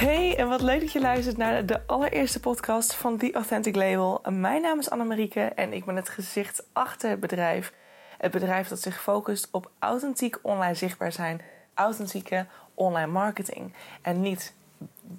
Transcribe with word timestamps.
Hey, 0.00 0.36
en 0.36 0.48
wat 0.48 0.62
leuk 0.62 0.80
dat 0.80 0.92
je 0.92 1.00
luistert 1.00 1.36
naar 1.36 1.66
de 1.66 1.80
allereerste 1.86 2.40
podcast 2.40 2.94
van 2.94 3.16
The 3.18 3.32
Authentic 3.32 3.74
Label. 3.74 4.22
Mijn 4.30 4.62
naam 4.62 4.78
is 4.78 4.90
Annemarieke 4.90 5.40
en 5.40 5.72
ik 5.72 5.84
ben 5.84 5.96
het 5.96 6.08
gezicht 6.08 6.66
achter 6.72 7.10
het 7.10 7.20
bedrijf. 7.20 7.72
Het 8.18 8.30
bedrijf 8.30 8.68
dat 8.68 8.80
zich 8.80 9.02
focust 9.02 9.48
op 9.50 9.70
authentiek 9.78 10.38
online 10.42 10.74
zichtbaar 10.74 11.12
zijn, 11.12 11.40
authentieke 11.74 12.46
online 12.74 13.10
marketing. 13.12 13.72
En 14.02 14.20
niet 14.20 14.54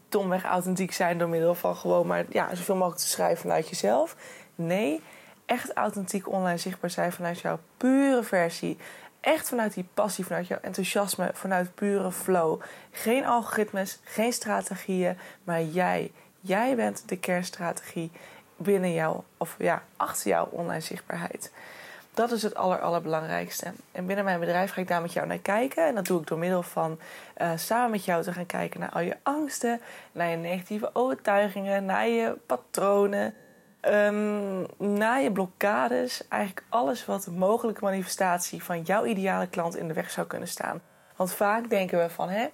domweg 0.09 0.44
authentiek 0.44 0.91
zijn 0.91 1.18
door 1.18 1.29
middel 1.29 1.55
van 1.55 1.75
gewoon 1.75 2.07
maar 2.07 2.25
ja, 2.29 2.55
zoveel 2.55 2.75
mogelijk 2.75 3.02
te 3.02 3.07
schrijven 3.07 3.41
vanuit 3.41 3.70
jezelf. 3.70 4.16
Nee, 4.55 5.02
echt 5.45 5.73
authentiek 5.73 6.29
online 6.32 6.57
zichtbaar 6.57 6.90
zijn 6.90 7.12
vanuit 7.12 7.40
jouw 7.40 7.59
pure 7.77 8.23
versie. 8.23 8.77
Echt 9.21 9.49
vanuit 9.49 9.73
die 9.73 9.85
passie, 9.93 10.25
vanuit 10.25 10.48
jouw 10.48 10.59
enthousiasme, 10.61 11.29
vanuit 11.34 11.75
pure 11.75 12.12
flow. 12.12 12.62
Geen 12.91 13.25
algoritmes, 13.25 13.99
geen 14.03 14.34
strategieën, 14.34 15.17
maar 15.43 15.63
jij. 15.63 16.12
Jij 16.39 16.75
bent 16.75 17.03
de 17.05 17.17
kernstrategie 17.17 18.12
binnen 18.57 18.93
jou, 18.93 19.21
of 19.38 19.55
ja, 19.57 19.84
achter 19.98 20.27
jouw 20.27 20.45
online 20.52 20.81
zichtbaarheid. 20.81 21.52
Dat 22.13 22.31
is 22.31 22.43
het 22.43 22.55
aller, 22.55 22.79
allerbelangrijkste. 22.79 23.71
En 23.91 24.05
binnen 24.05 24.26
mijn 24.26 24.39
bedrijf 24.39 24.71
ga 24.71 24.81
ik 24.81 24.88
daar 24.88 25.02
met 25.02 25.13
jou 25.13 25.27
naar 25.27 25.38
kijken. 25.38 25.88
En 25.88 25.95
dat 25.95 26.05
doe 26.05 26.21
ik 26.21 26.27
door 26.27 26.38
middel 26.38 26.63
van 26.63 26.99
uh, 27.38 27.51
samen 27.55 27.91
met 27.91 28.05
jou 28.05 28.23
te 28.23 28.34
gaan 28.34 28.45
kijken 28.45 28.79
naar 28.79 28.90
al 28.90 29.01
je 29.01 29.17
angsten, 29.23 29.81
naar 30.12 30.29
je 30.29 30.38
negatieve 30.38 30.90
overtuigingen, 30.93 31.85
naar 31.85 32.07
je 32.07 32.38
patronen, 32.45 33.34
um, 33.81 34.66
naar 34.77 35.21
je 35.21 35.31
blokkades. 35.31 36.27
Eigenlijk 36.27 36.66
alles 36.70 37.05
wat 37.05 37.23
de 37.23 37.31
mogelijke 37.31 37.84
manifestatie 37.84 38.63
van 38.63 38.82
jouw 38.82 39.05
ideale 39.05 39.48
klant 39.48 39.76
in 39.76 39.87
de 39.87 39.93
weg 39.93 40.12
zou 40.12 40.27
kunnen 40.27 40.48
staan. 40.48 40.82
Want 41.15 41.34
vaak 41.34 41.70
denken 41.70 41.99
we 41.99 42.09
van, 42.09 42.29
hè, 42.29 42.48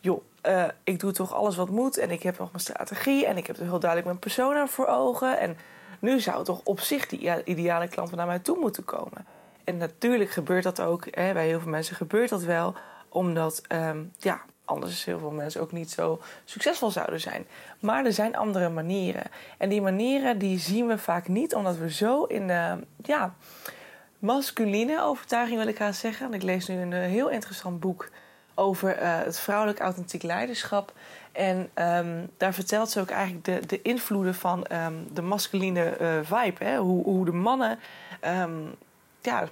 joh, 0.00 0.22
uh, 0.42 0.64
ik 0.84 1.00
doe 1.00 1.12
toch 1.12 1.34
alles 1.34 1.56
wat 1.56 1.70
moet 1.70 1.96
en 1.96 2.10
ik 2.10 2.22
heb 2.22 2.38
nog 2.38 2.50
mijn 2.50 2.62
strategie 2.62 3.26
en 3.26 3.36
ik 3.36 3.46
heb 3.46 3.56
er 3.56 3.62
heel 3.62 3.78
duidelijk 3.78 4.04
mijn 4.04 4.18
persona 4.18 4.66
voor 4.66 4.86
ogen. 4.86 5.38
En 5.38 5.56
nu 6.00 6.20
zou 6.20 6.44
toch 6.44 6.60
op 6.64 6.80
zich 6.80 7.06
die 7.06 7.44
ideale 7.44 7.88
klant 7.88 8.14
naar 8.14 8.26
mij 8.26 8.38
toe 8.38 8.58
moeten 8.58 8.84
komen. 8.84 9.26
En 9.64 9.76
natuurlijk 9.76 10.30
gebeurt 10.30 10.62
dat 10.62 10.80
ook. 10.80 11.04
Hè, 11.10 11.32
bij 11.32 11.46
heel 11.46 11.60
veel 11.60 11.70
mensen 11.70 11.96
gebeurt 11.96 12.28
dat 12.28 12.42
wel. 12.42 12.74
Omdat 13.08 13.62
um, 13.72 14.12
ja, 14.18 14.40
anders 14.68 15.04
heel 15.04 15.18
veel 15.18 15.30
mensen 15.30 15.60
ook 15.60 15.72
niet 15.72 15.90
zo 15.90 16.20
succesvol 16.44 16.90
zouden 16.90 17.20
zijn. 17.20 17.46
Maar 17.80 18.04
er 18.04 18.12
zijn 18.12 18.36
andere 18.36 18.68
manieren. 18.68 19.24
En 19.58 19.68
die 19.68 19.82
manieren 19.82 20.38
die 20.38 20.58
zien 20.58 20.86
we 20.86 20.98
vaak 20.98 21.28
niet. 21.28 21.54
Omdat 21.54 21.76
we 21.76 21.92
zo 21.92 22.24
in 22.24 22.46
de 22.46 22.78
ja, 23.02 23.34
masculine 24.18 25.02
overtuiging 25.02 25.58
wil 25.58 25.68
ik 25.68 25.76
gaan 25.76 25.94
zeggen. 25.94 26.26
En 26.26 26.34
ik 26.34 26.42
lees 26.42 26.68
nu 26.68 26.80
een 26.80 26.92
heel 26.92 27.28
interessant 27.28 27.80
boek 27.80 28.08
over 28.54 29.02
uh, 29.02 29.18
het 29.18 29.38
vrouwelijk 29.38 29.80
authentiek 29.80 30.22
leiderschap. 30.22 30.92
En 31.32 31.70
um, 31.74 32.30
daar 32.36 32.54
vertelt 32.54 32.90
ze 32.90 33.00
ook 33.00 33.10
eigenlijk 33.10 33.44
de, 33.44 33.66
de 33.66 33.82
invloeden 33.82 34.34
van 34.34 34.66
um, 34.72 35.08
de 35.12 35.22
masculine 35.22 35.96
uh, 36.00 36.18
vibe. 36.22 36.64
Hè? 36.64 36.76
Hoe, 36.76 37.04
hoe 37.04 37.24
de 37.24 37.32
mannen 37.32 37.78
um, 38.24 38.74
ja, 39.20 39.48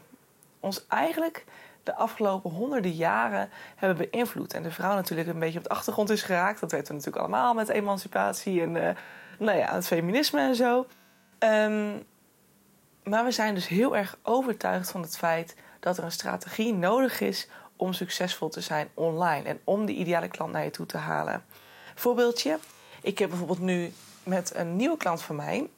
ons 0.61 0.85
eigenlijk 0.89 1.45
de 1.87 1.95
afgelopen 1.95 2.51
honderden 2.51 2.93
jaren 2.93 3.49
hebben 3.77 4.09
beïnvloed. 4.11 4.55
En 4.55 4.63
de 4.63 4.71
vrouw 4.71 4.95
natuurlijk 4.95 5.29
een 5.29 5.39
beetje 5.39 5.59
op 5.59 5.65
de 5.65 5.71
achtergrond 5.71 6.11
is 6.11 6.23
geraakt. 6.23 6.61
Dat 6.61 6.71
weten 6.71 6.87
we 6.87 6.93
natuurlijk 6.93 7.23
allemaal 7.23 7.55
met 7.55 7.69
emancipatie 7.69 8.63
en 8.63 8.75
uh, 8.75 8.89
nou 9.39 9.59
ja, 9.59 9.75
het 9.75 9.87
feminisme 9.87 10.41
en 10.41 10.55
zo. 10.55 10.87
maar 13.05 13.25
we 13.25 13.31
zijn 13.31 13.55
dus 13.55 13.69
heel 13.69 13.97
erg 13.97 14.19
overtuigd 14.23 14.91
van 14.91 15.03
het 15.03 15.17
feit 15.17 15.57
dat 15.81 15.99
er 15.99 16.05
een 16.05 16.13
strategie 16.13 16.75
nodig 16.75 17.21
is 17.21 17.49
om 17.77 17.93
succesvol 17.93 18.49
te 18.49 18.61
zijn 18.61 18.89
online 18.95 19.49
en 19.49 19.61
om 19.65 19.87
de 19.87 19.93
ideale 19.93 20.29
klant 20.29 20.53
naar 20.53 20.65
je 20.65 20.71
toe 20.71 20.87
te 20.87 20.99
halen. 20.99 21.45
Voorbeeldje, 21.95 22.59
ik 23.03 23.19
heb 23.19 23.29
bijvoorbeeld 23.29 23.61
nu 23.61 23.93
met 24.23 24.53
een 24.55 24.77
nieuwe 24.77 24.97
klant 24.97 25.23
van 25.23 25.37
mij. 25.37 25.69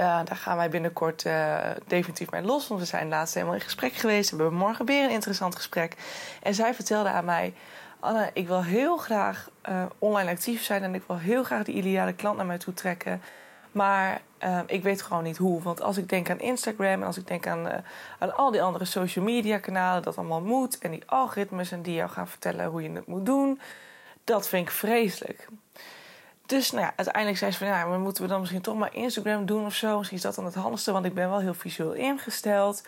Daar 0.00 0.36
gaan 0.36 0.56
wij 0.56 0.70
binnenkort 0.70 1.24
uh, 1.24 1.58
definitief 1.86 2.30
mee 2.30 2.42
los. 2.42 2.68
Want 2.68 2.80
we 2.80 2.86
zijn 2.86 3.08
laatst 3.08 3.34
helemaal 3.34 3.54
in 3.54 3.60
gesprek 3.60 3.92
geweest. 3.92 4.30
We 4.30 4.36
hebben 4.36 4.58
morgen 4.58 4.86
weer 4.86 5.04
een 5.04 5.10
interessant 5.10 5.56
gesprek. 5.56 5.96
En 6.42 6.54
zij 6.54 6.74
vertelde 6.74 7.08
aan 7.08 7.24
mij: 7.24 7.54
Anne, 8.00 8.30
ik 8.32 8.46
wil 8.46 8.62
heel 8.62 8.96
graag 8.96 9.50
uh, 9.68 9.84
online 9.98 10.30
actief 10.30 10.62
zijn. 10.62 10.82
En 10.82 10.94
ik 10.94 11.02
wil 11.06 11.18
heel 11.18 11.44
graag 11.44 11.64
die 11.64 11.74
ideale 11.74 12.12
klant 12.12 12.36
naar 12.36 12.46
mij 12.46 12.58
toe 12.58 12.74
trekken. 12.74 13.22
Maar 13.72 14.20
uh, 14.44 14.60
ik 14.66 14.82
weet 14.82 15.02
gewoon 15.02 15.22
niet 15.22 15.36
hoe. 15.36 15.62
Want 15.62 15.80
als 15.80 15.96
ik 15.96 16.08
denk 16.08 16.30
aan 16.30 16.40
Instagram 16.40 17.00
en 17.00 17.02
als 17.02 17.18
ik 17.18 17.26
denk 17.26 17.46
aan, 17.46 17.84
aan 18.18 18.36
al 18.36 18.50
die 18.50 18.62
andere 18.62 18.84
social 18.84 19.24
media 19.24 19.58
kanalen, 19.58 20.02
dat 20.02 20.18
allemaal 20.18 20.40
moet. 20.40 20.78
En 20.78 20.90
die 20.90 21.02
algoritmes 21.06 21.72
en 21.72 21.82
die 21.82 21.94
jou 21.94 22.10
gaan 22.10 22.28
vertellen 22.28 22.66
hoe 22.66 22.82
je 22.82 22.90
het 22.90 23.06
moet 23.06 23.26
doen. 23.26 23.60
Dat 24.24 24.48
vind 24.48 24.68
ik 24.68 24.74
vreselijk. 24.74 25.48
Dus 26.46 26.70
nou 26.70 26.84
ja, 26.84 26.92
uiteindelijk 26.96 27.38
zei 27.38 27.50
ze 27.50 27.58
van 27.58 27.66
ja, 27.66 27.86
maar 27.86 27.98
moeten 27.98 28.22
we 28.22 28.28
dan 28.28 28.40
misschien 28.40 28.60
toch 28.60 28.76
maar 28.76 28.94
Instagram 28.94 29.46
doen 29.46 29.66
of 29.66 29.74
zo? 29.74 29.96
Misschien 29.96 30.16
is 30.16 30.22
dat 30.22 30.34
dan 30.34 30.44
het 30.44 30.54
handigste, 30.54 30.92
want 30.92 31.04
ik 31.04 31.14
ben 31.14 31.28
wel 31.28 31.40
heel 31.40 31.54
visueel 31.54 31.92
ingesteld. 31.92 32.82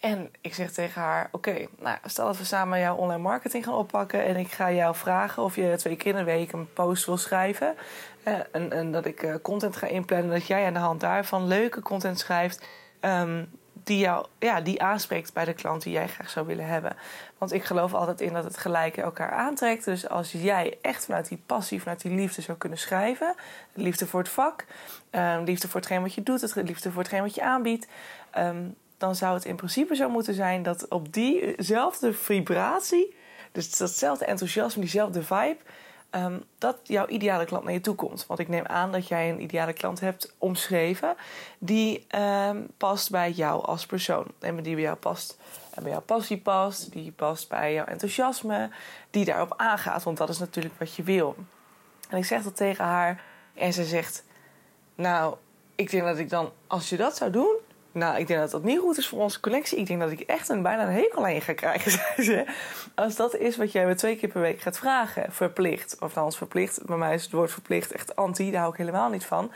En 0.00 0.30
ik 0.40 0.54
zeg 0.54 0.72
tegen 0.72 1.02
haar: 1.02 1.28
Oké, 1.32 1.66
nou, 1.78 1.98
stel 2.04 2.26
dat 2.26 2.38
we 2.38 2.44
samen 2.44 2.78
jouw 2.80 2.96
online 2.96 3.22
marketing 3.22 3.64
gaan 3.64 3.74
oppakken. 3.74 4.24
En 4.24 4.36
ik 4.36 4.52
ga 4.52 4.72
jou 4.72 4.94
vragen 4.94 5.42
of 5.42 5.56
je 5.56 5.74
twee 5.76 5.96
keer 5.96 6.12
in 6.12 6.18
de 6.18 6.24
week 6.24 6.52
een 6.52 6.72
post 6.72 7.06
wil 7.06 7.16
schrijven. 7.16 7.74
Eh, 8.22 8.34
en, 8.52 8.72
en, 8.72 8.92
dat 8.92 9.04
ik 9.04 9.22
uh, 9.22 9.34
content 9.42 9.76
ga 9.76 9.86
inplannen. 9.86 10.30
Dat 10.30 10.46
jij 10.46 10.66
aan 10.66 10.72
de 10.72 10.78
hand 10.78 11.00
daarvan 11.00 11.46
leuke 11.46 11.82
content 11.82 12.18
schrijft. 12.18 12.66
Um, 13.00 13.50
die, 13.88 13.98
jou, 13.98 14.26
ja, 14.38 14.60
die 14.60 14.82
aanspreekt 14.82 15.32
bij 15.32 15.44
de 15.44 15.52
klant 15.52 15.82
die 15.82 15.92
jij 15.92 16.08
graag 16.08 16.30
zou 16.30 16.46
willen 16.46 16.66
hebben. 16.66 16.96
Want 17.38 17.52
ik 17.52 17.64
geloof 17.64 17.94
altijd 17.94 18.20
in 18.20 18.32
dat 18.32 18.44
het 18.44 18.56
gelijke 18.56 19.02
elkaar 19.02 19.30
aantrekt. 19.30 19.84
Dus 19.84 20.08
als 20.08 20.32
jij 20.32 20.78
echt 20.82 21.04
vanuit 21.04 21.28
die 21.28 21.42
passie, 21.46 21.80
vanuit 21.80 22.00
die 22.00 22.12
liefde 22.12 22.42
zou 22.42 22.58
kunnen 22.58 22.78
schrijven. 22.78 23.34
Liefde 23.72 24.06
voor 24.06 24.20
het 24.20 24.28
vak, 24.28 24.64
um, 25.10 25.44
liefde 25.44 25.68
voor 25.68 25.80
hetgeen 25.80 26.02
wat 26.02 26.14
je 26.14 26.22
doet, 26.22 26.40
het 26.40 26.54
liefde 26.54 26.90
voor 26.90 27.02
hetgeen 27.02 27.22
wat 27.22 27.34
je 27.34 27.42
aanbiedt. 27.42 27.86
Um, 28.38 28.76
dan 28.98 29.14
zou 29.14 29.34
het 29.34 29.44
in 29.44 29.56
principe 29.56 29.96
zo 29.96 30.08
moeten 30.08 30.34
zijn 30.34 30.62
dat 30.62 30.88
op 30.88 31.12
diezelfde 31.12 32.12
vibratie, 32.12 33.14
dus 33.52 33.76
datzelfde 33.76 34.24
enthousiasme, 34.24 34.82
diezelfde 34.82 35.22
vibe, 35.22 35.58
um, 36.10 36.44
dat 36.58 36.78
jouw 36.82 37.06
ideale 37.06 37.44
klant 37.44 37.64
naar 37.64 37.72
je 37.72 37.80
toe 37.80 37.94
komt. 37.94 38.26
Want 38.26 38.40
ik 38.40 38.48
neem 38.48 38.66
aan 38.66 38.92
dat 38.92 39.08
jij 39.08 39.30
een 39.30 39.42
ideale 39.42 39.72
klant 39.72 40.00
hebt 40.00 40.34
omschreven 40.38 41.14
die 41.58 42.06
um, 42.16 42.66
past 42.76 43.10
bij 43.10 43.30
jou 43.30 43.64
als 43.64 43.86
persoon. 43.86 44.26
En 44.40 44.62
die 44.62 44.74
bij 44.74 44.82
jou 44.82 44.96
past 44.96 45.38
en 45.70 45.82
bij 45.82 45.92
jouw 45.92 46.00
passie 46.00 46.38
past, 46.38 46.92
die 46.92 47.12
past 47.12 47.48
bij 47.48 47.72
jouw 47.72 47.84
enthousiasme, 47.84 48.70
die 49.10 49.24
daarop 49.24 49.54
aangaat, 49.56 50.02
want 50.02 50.16
dat 50.16 50.28
is 50.28 50.38
natuurlijk 50.38 50.74
wat 50.78 50.94
je 50.94 51.02
wil. 51.02 51.36
En 52.08 52.18
ik 52.18 52.24
zeg 52.24 52.42
dat 52.42 52.56
tegen 52.56 52.84
haar 52.84 53.22
en 53.54 53.72
ze 53.72 53.84
zegt: 53.84 54.24
Nou, 54.94 55.36
ik 55.74 55.90
denk 55.90 56.04
dat 56.04 56.18
ik 56.18 56.30
dan, 56.30 56.52
als 56.66 56.88
je 56.88 56.96
dat 56.96 57.16
zou 57.16 57.30
doen, 57.30 57.56
nou, 57.98 58.18
ik 58.18 58.26
denk 58.26 58.40
dat 58.40 58.50
dat 58.50 58.62
niet 58.62 58.78
goed 58.78 58.98
is 58.98 59.08
voor 59.08 59.20
onze 59.20 59.40
connectie. 59.40 59.78
Ik 59.78 59.86
denk 59.86 60.00
dat 60.00 60.10
ik 60.10 60.20
echt 60.20 60.48
een 60.48 60.62
bijna 60.62 60.82
een 60.82 60.92
hekel 60.92 61.24
aan 61.24 61.34
je 61.34 61.40
ga 61.40 61.52
krijgen, 61.52 61.90
zei 62.16 62.22
ze. 62.22 62.44
Als 62.94 63.16
dat 63.16 63.36
is 63.36 63.56
wat 63.56 63.72
jij 63.72 63.86
me 63.86 63.94
twee 63.94 64.16
keer 64.16 64.28
per 64.28 64.40
week 64.40 64.60
gaat 64.60 64.78
vragen, 64.78 65.32
verplicht. 65.32 65.94
Of 65.94 66.00
althans 66.00 66.36
verplicht. 66.36 66.86
Bij 66.86 66.96
mij 66.96 67.14
is 67.14 67.22
het 67.22 67.32
woord 67.32 67.52
verplicht 67.52 67.92
echt 67.92 68.16
anti, 68.16 68.50
daar 68.50 68.60
hou 68.60 68.72
ik 68.72 68.78
helemaal 68.78 69.10
niet 69.10 69.24
van. 69.24 69.50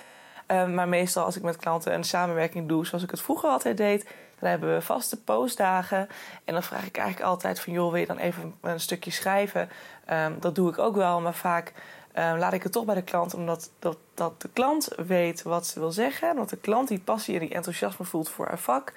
Um, 0.47 0.75
maar 0.75 0.89
meestal 0.89 1.25
als 1.25 1.37
ik 1.37 1.43
met 1.43 1.57
klanten 1.57 1.95
een 1.95 2.05
samenwerking 2.05 2.69
doe, 2.69 2.87
zoals 2.87 3.05
ik 3.05 3.11
het 3.11 3.21
vroeger 3.21 3.49
altijd 3.49 3.77
deed, 3.77 4.07
dan 4.39 4.51
hebben 4.51 4.75
we 4.75 4.83
vaste 4.83 5.23
postdagen. 5.23 6.09
En 6.45 6.53
dan 6.53 6.63
vraag 6.63 6.87
ik 6.87 6.97
eigenlijk 6.97 7.29
altijd 7.29 7.61
van, 7.61 7.73
joh, 7.73 7.91
wil 7.91 8.01
je 8.01 8.07
dan 8.07 8.19
even 8.19 8.55
een 8.61 8.81
stukje 8.81 9.11
schrijven? 9.11 9.69
Um, 10.11 10.37
dat 10.41 10.55
doe 10.55 10.71
ik 10.71 10.79
ook 10.79 10.97
wel, 10.97 11.21
maar 11.21 11.35
vaak 11.35 11.73
um, 12.15 12.39
laat 12.39 12.53
ik 12.53 12.63
het 12.63 12.73
toch 12.73 12.85
bij 12.85 12.95
de 12.95 13.03
klant, 13.03 13.35
omdat 13.35 13.71
dat, 13.79 13.97
dat 14.15 14.41
de 14.41 14.49
klant 14.53 14.89
weet 15.07 15.43
wat 15.43 15.67
ze 15.67 15.81
wil 15.81 15.93
zeggen. 15.93 16.31
Omdat 16.31 16.51
de 16.51 16.57
klant 16.57 16.89
die 16.89 17.01
passie 17.01 17.35
en 17.35 17.41
die 17.41 17.55
enthousiasme 17.55 18.05
voelt 18.05 18.29
voor 18.29 18.47
haar 18.47 18.59
vak. 18.59 18.93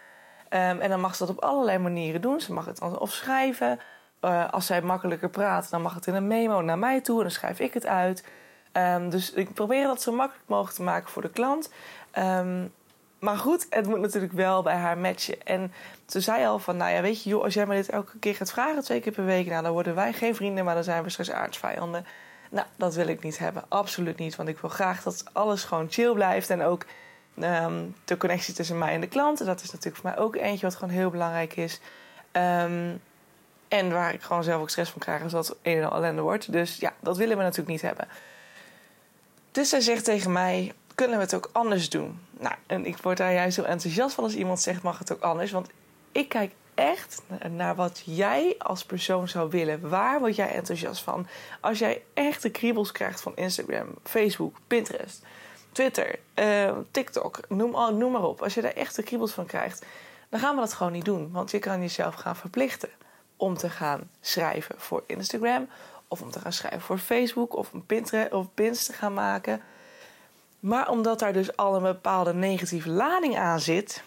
Um, 0.50 0.80
en 0.80 0.90
dan 0.90 1.00
mag 1.00 1.16
ze 1.16 1.26
dat 1.26 1.36
op 1.36 1.44
allerlei 1.44 1.78
manieren 1.78 2.22
doen. 2.22 2.42
Ze 2.42 2.54
mag 2.54 2.66
het 2.66 2.80
of 3.00 3.12
schrijven. 3.12 3.80
Uh, 4.22 4.50
als 4.50 4.66
zij 4.66 4.82
makkelijker 4.82 5.30
praat, 5.30 5.70
dan 5.70 5.82
mag 5.82 5.94
het 5.94 6.08
in 6.08 6.14
een 6.14 6.28
memo 6.28 6.62
naar 6.62 6.80
mij 6.80 7.02
toe 7.02 7.16
en 7.18 7.22
dan 7.22 7.32
schrijf 7.32 7.60
ik 7.60 7.74
het 7.74 7.86
uit. 7.86 8.24
Um, 8.74 9.10
dus 9.10 9.32
ik 9.32 9.54
probeer 9.54 9.84
dat 9.84 10.02
zo 10.02 10.12
makkelijk 10.12 10.50
mogelijk 10.50 10.76
te 10.76 10.84
maken 10.84 11.10
voor 11.10 11.22
de 11.22 11.30
klant. 11.30 11.70
maar 13.20 13.38
goed, 13.38 13.68
het 13.70 13.88
moet 13.88 14.00
natuurlijk 14.00 14.34
wel 14.34 14.62
bij 14.64 14.76
haar 14.76 14.98
matchen. 14.98 15.44
En 15.44 15.74
ze 16.08 16.20
zei 16.20 16.46
al 16.46 16.60
van, 16.60 16.78
nou 16.78 16.92
ja, 16.92 17.02
weet 17.02 17.24
je, 17.24 17.36
als 17.36 17.54
jij 17.54 17.66
me 17.66 17.76
dit 17.76 17.90
elke 17.90 18.20
keer 18.20 18.36
gaat 18.36 18.52
vragen, 18.52 18.84
twee 18.84 19.00
keer 19.00 19.12
per 19.12 19.26
week, 19.26 19.48
nou, 19.48 19.64
dan 19.64 19.72
worden 19.72 19.96
wij 19.96 20.14
geen 20.14 20.36
vrienden, 20.36 20.66
maar 20.66 20.76
dan 20.76 20.84
zijn 20.84 21.04
we 21.04 21.10
straks 21.10 21.32
aardsvijanden. 21.32 22.06
Nou, 22.50 22.68
dat 22.76 22.96
wil 22.96 23.08
ik 23.08 23.24
niet 23.24 23.38
hebben. 23.38 23.64
Absoluut 23.68 24.18
niet. 24.18 24.36
Want 24.36 24.50
ik 24.50 24.60
wil 24.60 24.70
graag 24.70 25.04
dat 25.04 25.24
alles 25.34 25.64
gewoon 25.64 25.88
chill 25.90 26.14
blijft. 26.14 26.50
En 26.50 26.62
ook 26.62 26.86
um, 27.40 27.96
de 28.06 28.18
connectie 28.18 28.54
tussen 28.54 28.78
mij 28.78 28.94
en 28.94 29.02
de 29.02 29.08
klanten. 29.08 29.46
Dat 29.46 29.62
is 29.62 29.72
natuurlijk 29.72 30.02
voor 30.02 30.10
mij 30.10 30.20
ook 30.20 30.36
eentje 30.36 30.66
wat 30.66 30.76
gewoon 30.76 30.94
heel 30.94 31.10
belangrijk 31.10 31.56
is. 31.56 31.80
Um, 32.32 33.02
en 33.68 33.92
waar 33.92 34.14
ik 34.14 34.22
gewoon 34.22 34.44
zelf 34.44 34.62
ook 34.62 34.70
stress 34.70 34.92
van 34.92 35.00
krijg 35.00 35.24
als 35.24 35.32
dat 35.32 35.56
een 35.62 35.78
en 35.78 35.90
al 35.90 35.98
ellende 35.98 36.22
wordt. 36.22 36.52
Dus 36.52 36.78
ja, 36.78 36.94
dat 37.00 37.18
willen 37.18 37.38
we 37.38 37.44
natuurlijk 37.44 37.70
niet 37.70 37.82
hebben. 37.82 38.08
Dus 39.52 39.70
zij 39.70 39.82
zegt 39.82 40.04
tegen 40.04 40.32
mij: 40.32 40.74
kunnen 40.96 41.18
we 41.18 41.24
het 41.24 41.36
ook 41.36 41.50
anders 41.52 41.90
doen? 41.90 42.20
Nou, 42.40 42.56
en 42.68 42.86
ik 42.86 42.98
word 42.98 43.18
daar 43.18 43.34
juist 43.34 43.56
heel 43.56 43.66
enthousiast 43.66 44.16
van 44.16 44.24
als 44.24 44.36
iemand 44.36 44.60
zegt: 44.60 44.82
mag 44.82 45.00
het 45.00 45.14
ook 45.14 45.22
anders? 45.22 45.52
Want 45.52 45.70
ik 46.12 46.30
kijk 46.30 46.52
echt 46.76 47.22
naar 47.50 47.76
wat 47.76 48.02
jij 48.06 48.56
als 48.58 48.86
persoon 48.86 49.28
zou 49.28 49.50
willen. 49.50 49.90
Waar 49.90 50.20
word 50.20 50.36
jij 50.36 50.52
enthousiast 50.52 51.04
van? 51.04 51.28
Als 51.60 51.80
jij 51.80 52.04
echt 52.14 52.42
de 52.42 52.50
kriebels 52.50 52.92
krijgt 52.92 53.22
van 53.22 53.36
Instagram, 53.36 53.88
Facebook, 54.04 54.56
Pinterest, 54.68 55.26
Twitter, 55.72 56.20
uh, 56.36 56.78
TikTok, 56.92 57.40
noem, 57.48 57.98
noem 57.98 58.12
maar 58.12 58.24
op. 58.24 58.42
Als 58.42 58.54
je 58.54 58.62
daar 58.62 58.72
echt 58.72 58.96
de 58.96 59.04
kriebels 59.04 59.32
van 59.32 59.46
krijgt, 59.46 59.86
dan 60.30 60.40
gaan 60.40 60.56
we 60.56 60.62
dat 60.62 60.74
gewoon 60.74 60.92
niet 60.92 61.06
doen. 61.06 61.32
Want 61.32 61.52
je 61.52 61.60
kan 61.60 61.82
jezelf 61.82 62.16
gaan 62.16 62.36
verplichten 62.36 62.90
om 63.38 63.58
te 63.58 63.70
gaan 63.70 64.10
schrijven 64.22 64.76
voor 64.78 65.04
Instagram. 65.06 65.68
Of 66.08 66.22
om 66.22 66.32
te 66.32 66.40
gaan 66.40 66.54
schrijven 66.54 66.82
voor 66.82 66.98
Facebook. 66.98 67.56
Of 67.56 67.74
een 67.74 67.86
Pinterest 67.86 68.32
of 68.32 68.48
pins 68.54 68.86
te 68.86 68.94
gaan 68.94 69.14
maken. 69.14 69.62
Maar 70.60 70.90
omdat 70.90 71.20
daar 71.20 71.34
dus 71.34 71.58
al 71.58 71.76
een 71.76 71.84
bepaalde 71.84 72.34
negatieve 72.34 72.90
lading 72.90 73.38
aan 73.38 73.60
zit 73.60 74.04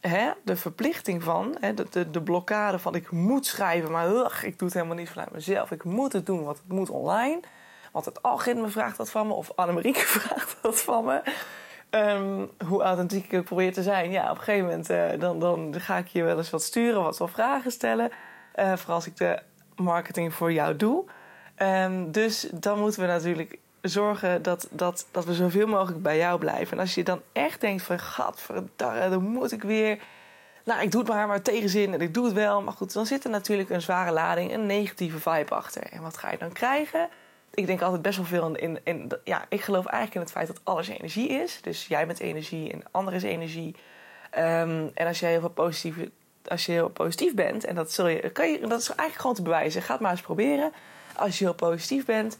hè, 0.00 0.30
de 0.44 0.56
verplichting 0.56 1.22
van, 1.22 1.56
hè, 1.60 1.74
de, 1.74 1.86
de, 1.90 2.10
de, 2.10 2.22
blokkade 2.22 2.78
van 2.78 2.94
ik 2.94 3.10
moet 3.10 3.46
schrijven, 3.46 3.90
maar 3.90 4.06
ik 4.44 4.58
doe 4.58 4.68
het 4.68 4.74
helemaal 4.74 4.96
niet 4.96 5.10
vanuit 5.10 5.32
mezelf. 5.32 5.70
Ik 5.70 5.84
moet 5.84 6.12
het 6.12 6.26
doen, 6.26 6.44
want 6.44 6.56
het 6.56 6.68
moet 6.68 6.90
online. 6.90 7.40
Want 7.92 8.04
het 8.04 8.22
algoritme 8.22 8.68
vraagt 8.68 8.96
dat 8.96 9.10
van 9.10 9.26
me, 9.26 9.32
of 9.32 9.52
Annemarieke 9.54 10.00
vraagt 10.18 10.56
dat 10.62 10.80
van 10.80 11.04
me. 11.04 11.22
Um, 11.90 12.50
hoe 12.66 12.82
authentiek 12.82 13.32
ik 13.32 13.44
probeer 13.44 13.72
te 13.72 13.82
zijn. 13.82 14.10
Ja, 14.10 14.30
op 14.30 14.36
een 14.36 14.42
gegeven 14.42 14.66
moment 14.66 14.90
uh, 14.90 15.08
dan, 15.18 15.38
dan 15.38 15.80
ga 15.80 15.96
ik 15.96 16.06
je 16.06 16.22
wel 16.22 16.36
eens 16.36 16.50
wat 16.50 16.62
sturen, 16.62 17.02
wat 17.02 17.18
wat 17.18 17.30
vragen 17.30 17.70
stellen. 17.70 18.10
Uh, 18.54 18.72
vooral 18.76 18.94
als 18.94 19.06
ik 19.06 19.16
de 19.16 19.42
marketing 19.76 20.34
voor 20.34 20.52
jou 20.52 20.76
doe. 20.76 21.04
Um, 21.56 22.12
dus 22.12 22.48
dan 22.54 22.78
moeten 22.78 23.00
we 23.00 23.06
natuurlijk 23.06 23.58
zorgen 23.80 24.42
dat, 24.42 24.68
dat, 24.70 25.06
dat 25.10 25.24
we 25.24 25.34
zoveel 25.34 25.66
mogelijk 25.66 26.02
bij 26.02 26.16
jou 26.16 26.38
blijven. 26.38 26.76
En 26.76 26.82
als 26.82 26.94
je 26.94 27.04
dan 27.04 27.20
echt 27.32 27.60
denkt 27.60 27.82
van... 27.82 27.98
gadverdarre, 27.98 29.08
dan 29.08 29.22
moet 29.22 29.52
ik 29.52 29.62
weer... 29.62 29.98
Nou, 30.64 30.82
ik 30.82 30.90
doe 30.90 31.00
het 31.00 31.10
maar 31.10 31.26
maar 31.26 31.42
tegenzin 31.42 31.92
en 31.94 32.00
ik 32.00 32.14
doe 32.14 32.24
het 32.24 32.34
wel. 32.34 32.62
Maar 32.62 32.72
goed, 32.72 32.92
dan 32.92 33.06
zit 33.06 33.24
er 33.24 33.30
natuurlijk 33.30 33.70
een 33.70 33.82
zware 33.82 34.12
lading, 34.12 34.52
een 34.52 34.66
negatieve 34.66 35.18
vibe 35.18 35.54
achter. 35.54 35.82
En 35.82 36.02
wat 36.02 36.16
ga 36.16 36.30
je 36.30 36.38
dan 36.38 36.52
krijgen? 36.52 37.08
Ik 37.54 37.66
denk 37.66 37.82
altijd 37.82 38.02
best 38.02 38.16
wel 38.16 38.26
veel 38.26 38.56
in, 38.56 38.78
in. 38.84 39.12
Ja, 39.24 39.44
ik 39.48 39.60
geloof 39.60 39.86
eigenlijk 39.86 40.14
in 40.14 40.20
het 40.20 40.30
feit 40.30 40.46
dat 40.46 40.60
alles 40.62 40.88
energie 40.88 41.28
is. 41.28 41.58
Dus 41.62 41.86
jij 41.86 42.06
bent 42.06 42.20
energie 42.20 42.72
en 42.72 42.82
ander 42.90 43.14
is 43.14 43.22
energie. 43.22 43.76
Um, 44.38 44.90
en 44.94 45.06
als 45.06 45.20
jij 45.20 45.30
heel 45.30 45.40
veel 45.40 45.48
positieve 45.48 46.10
als 46.44 46.66
je 46.66 46.72
heel 46.72 46.88
positief 46.88 47.34
bent, 47.34 47.64
en 47.64 47.74
dat, 47.74 47.92
zul 47.92 48.06
je, 48.06 48.30
kan 48.30 48.50
je, 48.50 48.60
dat 48.60 48.80
is 48.80 48.88
eigenlijk 48.88 49.20
gewoon 49.20 49.36
te 49.36 49.42
bewijzen. 49.42 49.82
Ga 49.82 49.92
het 49.92 50.02
maar 50.02 50.10
eens 50.10 50.20
proberen. 50.20 50.72
Als 51.16 51.38
je 51.38 51.44
heel 51.44 51.54
positief 51.54 52.04
bent, 52.04 52.38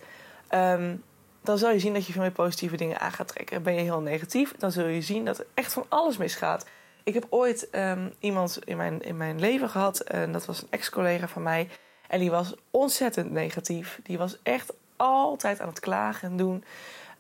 um, 0.54 1.02
dan 1.42 1.58
zal 1.58 1.70
je 1.70 1.78
zien 1.78 1.94
dat 1.94 2.06
je 2.06 2.12
veel 2.12 2.22
meer 2.22 2.30
positieve 2.30 2.76
dingen 2.76 3.00
aan 3.00 3.12
gaat 3.12 3.28
trekken. 3.28 3.62
Ben 3.62 3.74
je 3.74 3.80
heel 3.80 4.00
negatief, 4.00 4.54
dan 4.58 4.72
zul 4.72 4.86
je 4.86 5.02
zien 5.02 5.24
dat 5.24 5.38
er 5.38 5.46
echt 5.54 5.72
van 5.72 5.86
alles 5.88 6.16
misgaat. 6.16 6.66
Ik 7.04 7.14
heb 7.14 7.26
ooit 7.30 7.68
um, 7.72 8.14
iemand 8.18 8.58
in 8.64 8.76
mijn, 8.76 9.02
in 9.02 9.16
mijn 9.16 9.40
leven 9.40 9.68
gehad, 9.68 10.00
en 10.00 10.32
dat 10.32 10.46
was 10.46 10.62
een 10.62 10.68
ex-collega 10.70 11.28
van 11.28 11.42
mij. 11.42 11.68
En 12.08 12.20
die 12.20 12.30
was 12.30 12.54
ontzettend 12.70 13.30
negatief. 13.30 14.00
Die 14.02 14.18
was 14.18 14.38
echt 14.42 14.72
altijd 14.96 15.60
aan 15.60 15.68
het 15.68 15.80
klagen 15.80 16.30
en 16.30 16.36
doen. 16.36 16.54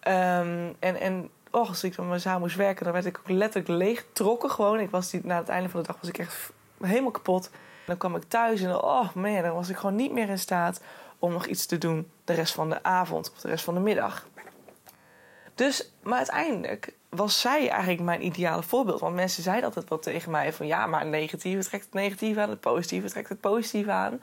Um, 0.08 0.76
en, 0.78 1.00
en 1.00 1.30
oh, 1.50 1.68
als 1.68 1.84
ik 1.84 1.96
dan 1.96 2.08
maar 2.08 2.20
samen 2.20 2.40
moest 2.40 2.56
werken, 2.56 2.84
dan 2.84 2.92
werd 2.92 3.06
ik 3.06 3.18
ook 3.18 3.28
letterlijk 3.28 3.68
leeggetrokken 3.68 4.50
gewoon. 4.50 4.80
Ik 4.80 4.90
was 4.90 5.10
die, 5.10 5.20
na 5.24 5.38
het 5.38 5.48
einde 5.48 5.68
van 5.68 5.80
de 5.80 5.86
dag 5.86 5.96
was 6.00 6.08
ik 6.08 6.18
echt 6.18 6.52
helemaal 6.80 7.10
kapot. 7.10 7.50
Dan 7.86 7.96
kwam 7.96 8.16
ik 8.16 8.22
thuis 8.28 8.60
en 8.60 8.74
oh 8.74 9.14
man, 9.14 9.42
dan 9.42 9.54
was 9.54 9.68
ik 9.68 9.76
gewoon 9.76 9.96
niet 9.96 10.12
meer 10.12 10.28
in 10.28 10.38
staat 10.38 10.80
om 11.20 11.32
nog 11.32 11.46
iets 11.46 11.66
te 11.66 11.78
doen 11.78 12.10
de 12.24 12.32
rest 12.32 12.54
van 12.54 12.68
de 12.68 12.82
avond 12.82 13.30
of 13.30 13.40
de 13.40 13.48
rest 13.48 13.64
van 13.64 13.74
de 13.74 13.80
middag. 13.80 14.26
Dus, 15.54 15.90
maar 16.02 16.16
uiteindelijk 16.16 16.94
was 17.08 17.40
zij 17.40 17.68
eigenlijk 17.68 18.00
mijn 18.00 18.24
ideale 18.24 18.62
voorbeeld. 18.62 19.00
Want 19.00 19.14
mensen 19.14 19.42
zeiden 19.42 19.64
altijd 19.64 19.88
wel 19.88 19.98
tegen 19.98 20.30
mij 20.30 20.52
van... 20.52 20.66
ja, 20.66 20.86
maar 20.86 21.00
het 21.00 21.08
negatieve 21.08 21.68
trekt 21.68 21.84
het 21.84 21.94
negatieve 21.94 22.40
aan, 22.40 22.50
het 22.50 22.60
positieve 22.60 23.08
trekt 23.08 23.28
het 23.28 23.40
positieve 23.40 23.90
aan. 23.90 24.22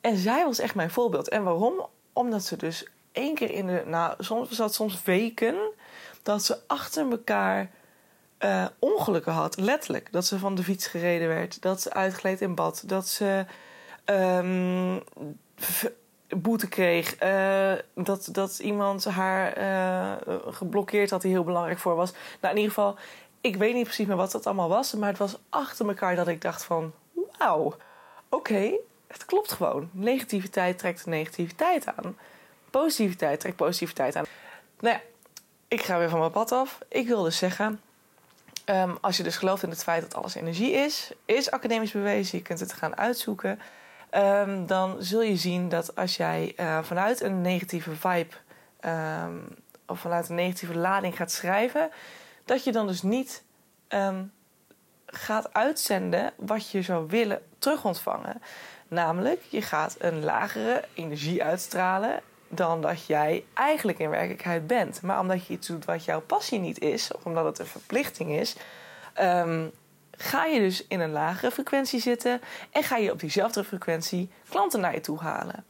En 0.00 0.16
zij 0.16 0.44
was 0.44 0.58
echt 0.58 0.74
mijn 0.74 0.90
voorbeeld. 0.90 1.28
En 1.28 1.42
waarom? 1.42 1.86
Omdat 2.12 2.44
ze 2.44 2.56
dus 2.56 2.86
één 3.12 3.34
keer 3.34 3.50
in 3.50 3.66
de... 3.66 3.82
nou, 3.86 4.14
soms 4.18 4.48
was 4.48 4.58
dat 4.58 4.74
soms 4.74 5.02
weken... 5.02 5.56
dat 6.22 6.44
ze 6.44 6.58
achter 6.66 7.10
elkaar 7.10 7.70
uh, 8.38 8.66
ongelukken 8.78 9.32
had, 9.32 9.56
letterlijk. 9.56 10.12
Dat 10.12 10.26
ze 10.26 10.38
van 10.38 10.54
de 10.54 10.62
fiets 10.62 10.86
gereden 10.86 11.28
werd, 11.28 11.62
dat 11.62 11.80
ze 11.80 11.92
uitgleed 11.92 12.40
in 12.40 12.54
bad... 12.54 12.82
dat 12.86 13.08
ze 13.08 13.44
um, 14.04 15.02
boete 16.28 16.68
kreeg. 16.68 17.22
Uh, 17.22 17.72
dat, 17.94 18.28
dat 18.32 18.58
iemand 18.58 19.04
haar 19.04 19.58
uh, 19.58 20.12
geblokkeerd 20.46 21.10
had 21.10 21.22
die 21.22 21.30
heel 21.30 21.44
belangrijk 21.44 21.78
voor 21.78 21.94
was. 21.94 22.12
Nou, 22.40 22.54
in 22.54 22.60
ieder 22.60 22.74
geval, 22.74 22.96
ik 23.40 23.56
weet 23.56 23.74
niet 23.74 23.84
precies 23.84 24.06
meer 24.06 24.16
wat 24.16 24.32
dat 24.32 24.46
allemaal 24.46 24.68
was. 24.68 24.94
Maar 24.94 25.08
het 25.08 25.18
was 25.18 25.38
achter 25.48 25.88
elkaar 25.88 26.16
dat 26.16 26.28
ik 26.28 26.40
dacht 26.40 26.64
van... 26.64 26.92
Wauw, 27.38 27.76
oké, 28.28 28.72
het 29.06 29.24
klopt 29.24 29.52
gewoon. 29.52 29.88
Negativiteit 29.92 30.78
trekt 30.78 31.06
negativiteit 31.06 31.86
aan. 31.86 32.16
Positiviteit 32.70 33.40
trekt 33.40 33.56
positiviteit 33.56 34.16
aan. 34.16 34.24
Nou 34.80 34.94
ja, 34.94 35.00
ik 35.68 35.82
ga 35.82 35.98
weer 35.98 36.08
van 36.08 36.18
mijn 36.18 36.30
pad 36.30 36.52
af. 36.52 36.78
Ik 36.88 37.06
wil 37.06 37.22
dus 37.22 37.36
zeggen... 37.36 37.80
Um, 38.66 38.98
als 39.00 39.16
je 39.16 39.22
dus 39.22 39.36
gelooft 39.36 39.62
in 39.62 39.70
het 39.70 39.82
feit 39.82 40.02
dat 40.02 40.14
alles 40.14 40.34
energie 40.34 40.72
is... 40.72 41.12
is 41.24 41.50
academisch 41.50 41.92
bewezen. 41.92 42.38
Je 42.38 42.44
kunt 42.44 42.60
het 42.60 42.72
gaan 42.72 42.96
uitzoeken... 42.96 43.60
Um, 44.16 44.66
dan 44.66 44.96
zul 44.98 45.22
je 45.22 45.36
zien 45.36 45.68
dat 45.68 45.96
als 45.96 46.16
jij 46.16 46.52
uh, 46.56 46.82
vanuit 46.82 47.20
een 47.20 47.40
negatieve 47.40 47.90
vibe 47.96 48.34
um, 49.24 49.48
of 49.86 50.00
vanuit 50.00 50.28
een 50.28 50.34
negatieve 50.34 50.76
lading 50.76 51.16
gaat 51.16 51.30
schrijven, 51.30 51.90
dat 52.44 52.64
je 52.64 52.72
dan 52.72 52.86
dus 52.86 53.02
niet 53.02 53.44
um, 53.88 54.32
gaat 55.06 55.54
uitzenden 55.54 56.32
wat 56.36 56.70
je 56.70 56.82
zou 56.82 57.06
willen 57.08 57.42
terugontvangen. 57.58 58.42
Namelijk, 58.88 59.42
je 59.48 59.62
gaat 59.62 59.96
een 59.98 60.24
lagere 60.24 60.84
energie 60.94 61.44
uitstralen 61.44 62.20
dan 62.48 62.80
dat 62.80 63.06
jij 63.06 63.44
eigenlijk 63.54 63.98
in 63.98 64.10
werkelijkheid 64.10 64.66
bent. 64.66 65.02
Maar 65.02 65.20
omdat 65.20 65.46
je 65.46 65.52
iets 65.52 65.66
doet 65.66 65.84
wat 65.84 66.04
jouw 66.04 66.20
passie 66.20 66.58
niet 66.58 66.80
is, 66.80 67.12
of 67.12 67.24
omdat 67.24 67.44
het 67.44 67.58
een 67.58 67.66
verplichting 67.66 68.30
is, 68.30 68.56
ga 70.22 70.44
je 70.44 70.60
dus 70.60 70.86
in 70.86 71.00
een 71.00 71.12
lagere 71.12 71.50
frequentie 71.50 72.00
zitten 72.00 72.40
en 72.70 72.82
ga 72.82 72.96
je 72.96 73.12
op 73.12 73.20
diezelfde 73.20 73.64
frequentie 73.64 74.30
klanten 74.48 74.80
naar 74.80 74.94
je 74.94 75.00
toe 75.00 75.18
halen. 75.18 75.64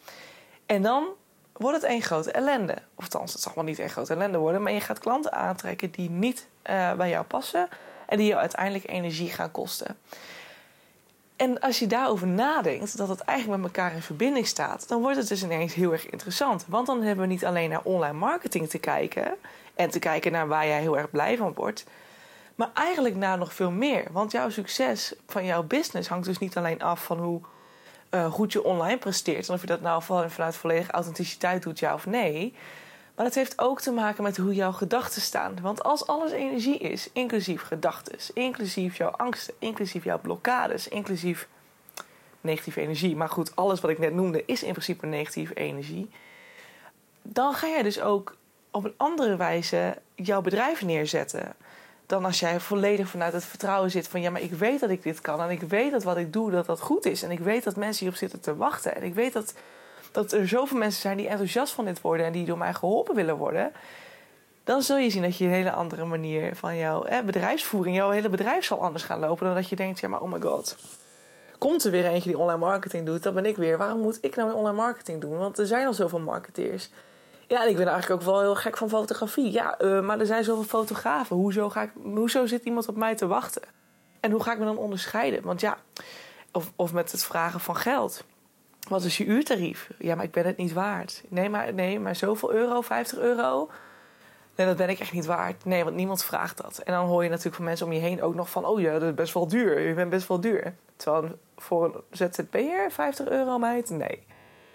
En 0.66 0.82
dan 0.82 1.06
wordt 1.52 1.76
het 1.76 1.90
één 1.90 2.02
grote 2.02 2.32
ellende. 2.32 2.76
Of 2.94 3.12
het 3.12 3.31
zal 3.31 3.52
wel 3.54 3.64
niet 3.64 3.78
één 3.78 3.90
grote 3.90 4.12
ellende 4.14 4.38
worden, 4.38 4.62
maar 4.62 4.72
je 4.72 4.81
gaat 4.81 4.99
klanten 4.99 5.32
aantrekken 5.32 5.90
die 5.90 6.10
niet 6.10 6.46
uh, 6.70 6.93
bij 6.93 7.08
jou 7.08 7.25
passen 7.25 7.69
en 8.06 8.16
die 8.16 8.26
je 8.26 8.37
uiteindelijk 8.37 8.90
energie 8.90 9.31
gaan 9.31 9.50
kosten. 9.50 9.98
En 11.36 11.60
als 11.60 11.79
je 11.79 11.86
daarover 11.86 12.27
nadenkt, 12.27 12.96
dat 12.96 13.08
het 13.08 13.20
eigenlijk 13.20 13.62
met 13.62 13.77
elkaar 13.77 13.94
in 13.94 14.03
verbinding 14.03 14.46
staat, 14.46 14.88
dan 14.88 15.00
wordt 15.00 15.17
het 15.17 15.29
dus 15.29 15.43
ineens 15.43 15.74
heel 15.74 15.93
erg 15.93 16.10
interessant. 16.10 16.65
Want 16.69 16.86
dan 16.86 17.03
hebben 17.03 17.27
we 17.27 17.32
niet 17.32 17.44
alleen 17.44 17.70
naar 17.70 17.82
online 17.82 18.19
marketing 18.19 18.69
te 18.69 18.79
kijken 18.79 19.34
en 19.74 19.91
te 19.91 19.98
kijken 19.98 20.32
naar 20.32 20.48
waar 20.48 20.67
jij 20.67 20.81
heel 20.81 20.98
erg 20.98 21.10
blij 21.10 21.36
van 21.36 21.53
wordt, 21.55 21.84
maar 22.55 22.71
eigenlijk 22.75 23.17
naar 23.17 23.39
nog 23.39 23.55
veel 23.55 23.71
meer. 23.71 24.06
Want 24.13 24.32
jouw 24.32 24.51
succes 24.51 25.15
van 25.27 25.44
jouw 25.44 25.63
business 25.63 26.09
hangt 26.09 26.27
dus 26.27 26.39
niet 26.39 26.56
alleen 26.56 26.82
af 26.82 27.05
van 27.05 27.19
hoe 27.19 27.41
uh, 28.11 28.32
goed 28.32 28.53
je 28.53 28.65
online 28.65 28.99
presteert. 28.99 29.49
En 29.49 29.55
of 29.55 29.61
je 29.61 29.67
dat 29.67 29.81
nou 29.81 30.03
vanuit 30.03 30.56
volledige 30.56 30.93
authenticiteit 30.93 31.63
doet, 31.63 31.79
ja 31.79 31.94
of 31.94 32.06
nee. 32.06 32.55
Maar 33.15 33.25
het 33.25 33.35
heeft 33.35 33.59
ook 33.61 33.81
te 33.81 33.93
maken 33.93 34.23
met 34.23 34.37
hoe 34.37 34.55
jouw 34.55 34.73
gedachten 34.73 35.23
staan. 35.23 35.61
Want 35.63 35.82
als 35.82 36.06
alles 36.06 36.31
energie 36.31 36.79
is, 36.79 37.11
inclusief 37.13 37.63
gedachten, 37.63 38.19
inclusief 38.35 38.97
jouw 38.97 39.11
angsten, 39.11 39.55
inclusief 39.59 40.05
jouw 40.05 40.21
blokkades, 40.21 40.89
inclusief 40.89 41.49
negatieve 42.41 42.81
energie. 42.81 43.17
Maar 43.17 43.29
goed, 43.29 43.56
alles 43.56 43.81
wat 43.81 43.91
ik 43.91 43.99
net 43.99 44.15
noemde 44.15 44.44
is 44.47 44.63
in 44.63 44.73
principe 44.73 45.06
negatieve 45.06 45.55
energie. 45.55 46.11
Dan 47.23 47.55
ga 47.55 47.69
jij 47.69 47.82
dus 47.82 48.01
ook 48.01 48.37
op 48.71 48.85
een 48.85 48.94
andere 48.97 49.37
wijze 49.37 49.99
jouw 50.15 50.41
bedrijf 50.41 50.82
neerzetten 50.82 51.55
dan 52.12 52.24
als 52.24 52.40
jij 52.40 52.60
volledig 52.60 53.08
vanuit 53.08 53.32
het 53.32 53.44
vertrouwen 53.44 53.90
zit 53.90 54.08
van 54.08 54.20
ja, 54.20 54.31
maar 54.31 54.40
ik 54.40 54.52
weet 54.52 54.81
dat 54.81 54.90
ik 54.90 55.02
dit 55.02 55.20
kan 55.20 55.40
en 55.40 55.50
ik 55.50 55.60
weet 55.60 55.90
dat 55.90 56.02
wat 56.02 56.16
ik 56.16 56.32
doe 56.32 56.50
dat 56.50 56.66
dat 56.66 56.81
goed 56.81 57.06
is 57.06 57.22
en 57.22 57.31
ik 57.31 57.38
weet 57.38 57.64
dat 57.64 57.76
mensen 57.76 57.98
hierop 57.98 58.19
zitten 58.19 58.40
te 58.40 58.56
wachten 58.56 58.94
en 58.94 59.02
ik 59.02 59.14
weet 59.14 59.32
dat, 59.32 59.54
dat 60.10 60.32
er 60.32 60.48
zoveel 60.48 60.78
mensen 60.78 61.00
zijn 61.00 61.16
die 61.16 61.28
enthousiast 61.28 61.72
van 61.72 61.84
dit 61.84 62.00
worden 62.00 62.26
en 62.26 62.32
die 62.32 62.44
door 62.44 62.58
mij 62.58 62.74
geholpen 62.74 63.14
willen 63.14 63.36
worden, 63.36 63.72
dan 64.64 64.82
zul 64.82 64.96
je 64.96 65.10
zien 65.10 65.22
dat 65.22 65.36
je 65.36 65.44
een 65.44 65.50
hele 65.50 65.72
andere 65.72 66.04
manier 66.04 66.56
van 66.56 66.76
jouw 66.76 67.06
bedrijfsvoering, 67.24 67.96
jouw 67.96 68.10
hele 68.10 68.28
bedrijf 68.28 68.64
zal 68.64 68.82
anders 68.82 69.04
gaan 69.04 69.20
lopen 69.20 69.46
dan 69.46 69.54
dat 69.54 69.69
je 69.69 69.76
denkt 69.76 70.00
ja, 70.00 70.08
maar 70.08 70.20
oh 70.20 70.32
my 70.32 70.40
god. 70.40 70.76
Komt 71.58 71.84
er 71.84 71.90
weer 71.90 72.06
eentje 72.06 72.28
die 72.31 72.38
online 72.38 72.58
marketing 72.58 73.06
doet, 73.06 73.22
dat 73.22 73.34
ben 73.34 73.46
ik 73.46 73.56
weer. 73.56 73.78
Waarom 73.78 74.00
moet 74.00 74.19
ik 74.20 74.36
nou 74.36 74.52
online 74.52 74.76
marketing 74.76 75.20
doen? 75.20 75.38
Want 75.38 75.58
er 75.58 75.66
zijn 75.66 75.86
al 75.86 75.94
zoveel 75.94 76.20
marketeers. 76.20 76.90
Ja, 77.53 77.63
en 77.63 77.69
ik 77.69 77.77
ben 77.77 77.87
eigenlijk 77.87 78.21
ook 78.21 78.29
wel 78.29 78.41
heel 78.41 78.55
gek 78.55 78.77
van 78.77 78.89
fotografie. 78.89 79.53
Ja, 79.53 79.81
uh, 79.81 80.01
maar 80.01 80.21
er 80.21 80.27
zijn 80.27 80.44
zoveel 80.44 80.65
fotografen. 80.65 81.37
Hoezo, 81.37 81.71
ga 81.71 81.82
ik, 81.82 81.91
hoezo 82.03 82.47
zit 82.47 82.65
iemand 82.65 82.89
op 82.89 82.97
mij 82.97 83.15
te 83.15 83.27
wachten? 83.27 83.63
En 84.21 84.31
hoe 84.31 84.43
ga 84.43 84.53
ik 84.53 84.59
me 84.59 84.65
dan 84.65 84.77
onderscheiden? 84.77 85.43
Want 85.43 85.61
ja, 85.61 85.79
of, 86.53 86.73
of 86.77 86.93
met 86.93 87.13
het 87.13 87.25
vragen 87.25 87.61
van 87.61 87.77
geld. 87.77 88.25
Wat 88.89 89.05
is 89.05 89.17
je 89.17 89.25
uurtarief? 89.25 89.91
Ja, 89.99 90.15
maar 90.15 90.25
ik 90.25 90.31
ben 90.31 90.47
het 90.47 90.56
niet 90.56 90.73
waard. 90.73 91.23
Nee, 91.29 91.49
maar, 91.49 91.75
nee, 91.75 92.01
maar 92.01 92.17
zoveel 92.17 92.53
euro, 92.53 92.81
50 92.81 93.19
euro. 93.19 93.71
Nee, 94.56 94.67
dat 94.67 94.77
ben 94.77 94.89
ik 94.89 94.99
echt 94.99 95.13
niet 95.13 95.27
waard. 95.27 95.65
Nee, 95.65 95.85
want 95.85 95.97
niemand 95.97 96.25
vraagt 96.25 96.63
dat. 96.63 96.79
En 96.79 96.93
dan 96.93 97.06
hoor 97.06 97.23
je 97.23 97.29
natuurlijk 97.29 97.56
van 97.56 97.65
mensen 97.65 97.87
om 97.87 97.93
je 97.93 98.01
heen 98.01 98.23
ook 98.23 98.35
nog 98.35 98.51
van... 98.51 98.65
oh 98.65 98.81
ja, 98.81 98.93
dat 98.93 99.03
is 99.03 99.15
best 99.15 99.35
wel 99.35 99.49
duur. 99.49 99.81
Je 99.81 99.94
bent 99.94 100.11
best 100.11 100.29
wel 100.29 100.41
duur. 100.41 100.75
Terwijl 100.97 101.39
voor 101.56 101.85
een 101.85 102.29
ZZP'er 102.31 102.91
50 102.91 103.29
euro 103.29 103.59
meid? 103.59 103.91
Nee, 103.91 104.25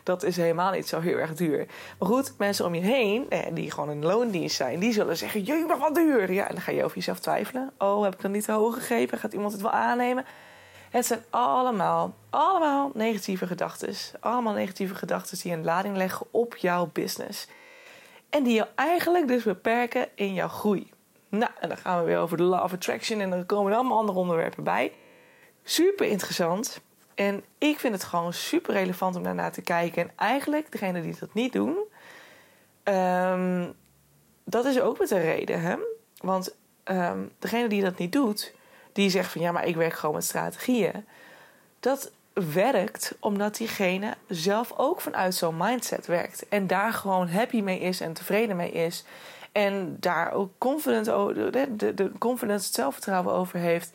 dat 0.07 0.23
is 0.23 0.37
helemaal 0.37 0.71
niet 0.71 0.87
zo 0.87 0.99
heel 0.99 1.17
erg 1.17 1.33
duur. 1.33 1.65
Maar 1.99 2.09
goed, 2.09 2.33
mensen 2.37 2.65
om 2.65 2.75
je 2.75 2.81
heen, 2.81 3.29
eh, 3.29 3.39
die 3.51 3.71
gewoon 3.71 3.89
in 3.89 4.05
loondienst 4.05 4.55
zijn... 4.55 4.79
die 4.79 4.93
zullen 4.93 5.17
zeggen, 5.17 5.45
je 5.45 5.65
bent 5.67 5.79
wel 5.79 5.93
duur. 5.93 6.31
Ja, 6.31 6.47
en 6.47 6.53
dan 6.53 6.63
ga 6.63 6.71
je 6.71 6.83
over 6.83 6.97
jezelf 6.97 7.19
twijfelen. 7.19 7.71
Oh, 7.77 8.03
heb 8.03 8.13
ik 8.13 8.21
dan 8.21 8.31
niet 8.31 8.43
te 8.43 8.51
hoog 8.51 8.73
gegeven? 8.73 9.17
Gaat 9.17 9.33
iemand 9.33 9.51
het 9.51 9.61
wel 9.61 9.71
aannemen? 9.71 10.25
Het 10.89 11.05
zijn 11.05 11.23
allemaal, 11.29 12.13
allemaal 12.29 12.91
negatieve 12.93 13.47
gedachten. 13.47 13.95
Allemaal 14.19 14.53
negatieve 14.53 14.95
gedachten 14.95 15.37
die 15.39 15.53
een 15.53 15.63
lading 15.63 15.97
leggen 15.97 16.27
op 16.31 16.55
jouw 16.55 16.89
business. 16.93 17.47
En 18.29 18.43
die 18.43 18.53
je 18.53 18.67
eigenlijk 18.75 19.27
dus 19.27 19.43
beperken 19.43 20.07
in 20.15 20.33
jouw 20.33 20.47
groei. 20.47 20.89
Nou, 21.29 21.51
en 21.59 21.69
dan 21.69 21.77
gaan 21.77 21.99
we 21.99 22.05
weer 22.05 22.17
over 22.17 22.37
de 22.37 22.43
law 22.43 22.63
of 22.63 22.73
attraction 22.73 23.19
en 23.19 23.29
dan 23.29 23.45
komen 23.45 23.71
er 23.71 23.77
allemaal 23.77 23.97
andere 23.97 24.19
onderwerpen 24.19 24.63
bij. 24.63 24.91
Super 25.63 26.07
interessant. 26.07 26.81
En 27.17 27.43
ik 27.57 27.79
vind 27.79 27.93
het 27.93 28.03
gewoon 28.03 28.33
super 28.33 28.73
relevant 28.73 29.15
om 29.15 29.23
daarnaar 29.23 29.51
te 29.51 29.61
kijken. 29.61 30.01
En 30.01 30.11
eigenlijk, 30.15 30.71
degene 30.71 31.01
die 31.01 31.15
dat 31.19 31.33
niet 31.33 31.53
doen, 31.53 31.75
um, 32.83 33.73
dat 34.43 34.65
is 34.65 34.79
ook 34.79 34.99
met 34.99 35.11
een 35.11 35.21
reden. 35.21 35.61
Hè? 35.61 35.75
Want 36.17 36.55
um, 36.85 37.31
degene 37.39 37.67
die 37.67 37.81
dat 37.81 37.97
niet 37.97 38.11
doet, 38.11 38.53
die 38.93 39.09
zegt 39.09 39.31
van 39.31 39.41
ja, 39.41 39.51
maar 39.51 39.67
ik 39.67 39.75
werk 39.75 39.93
gewoon 39.93 40.15
met 40.15 40.23
strategieën. 40.23 41.05
Dat 41.79 42.11
werkt 42.33 43.15
omdat 43.19 43.55
diegene 43.55 44.13
zelf 44.27 44.73
ook 44.75 45.01
vanuit 45.01 45.35
zo'n 45.35 45.57
mindset 45.57 46.05
werkt. 46.05 46.47
En 46.49 46.67
daar 46.67 46.93
gewoon 46.93 47.29
happy 47.29 47.61
mee 47.61 47.79
is 47.79 47.99
en 47.99 48.13
tevreden 48.13 48.55
mee 48.55 48.71
is. 48.71 49.05
En 49.51 49.97
daar 49.99 50.31
ook 50.31 50.51
confident, 50.57 51.05
de, 51.05 51.75
de, 51.75 51.93
de 51.93 52.11
confidence, 52.17 52.65
het 52.65 52.75
zelfvertrouwen 52.75 53.33
over 53.33 53.59
heeft. 53.59 53.91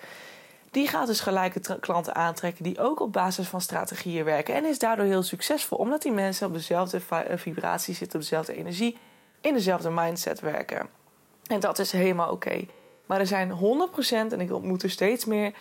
Die 0.72 0.88
gaat 0.88 1.06
dus 1.06 1.20
gelijke 1.20 1.78
klanten 1.80 2.14
aantrekken 2.14 2.64
die 2.64 2.80
ook 2.80 3.00
op 3.00 3.12
basis 3.12 3.48
van 3.48 3.60
strategieën 3.60 4.24
werken. 4.24 4.54
En 4.54 4.64
is 4.64 4.78
daardoor 4.78 5.04
heel 5.06 5.22
succesvol, 5.22 5.78
omdat 5.78 6.02
die 6.02 6.12
mensen 6.12 6.46
op 6.46 6.52
dezelfde 6.52 7.00
eh, 7.08 7.36
vibratie 7.38 7.94
zitten, 7.94 8.18
op 8.18 8.24
dezelfde 8.24 8.56
energie, 8.56 8.98
in 9.40 9.54
dezelfde 9.54 9.90
mindset 9.90 10.40
werken. 10.40 10.88
En 11.46 11.60
dat 11.60 11.78
is 11.78 11.92
helemaal 11.92 12.30
oké. 12.30 12.66
Maar 13.06 13.20
er 13.20 13.26
zijn 13.26 13.50
100%, 13.50 14.32
en 14.32 14.40
ik 14.40 14.52
ontmoet 14.52 14.82
er 14.82 14.90
steeds 14.90 15.24
meer, 15.24 15.52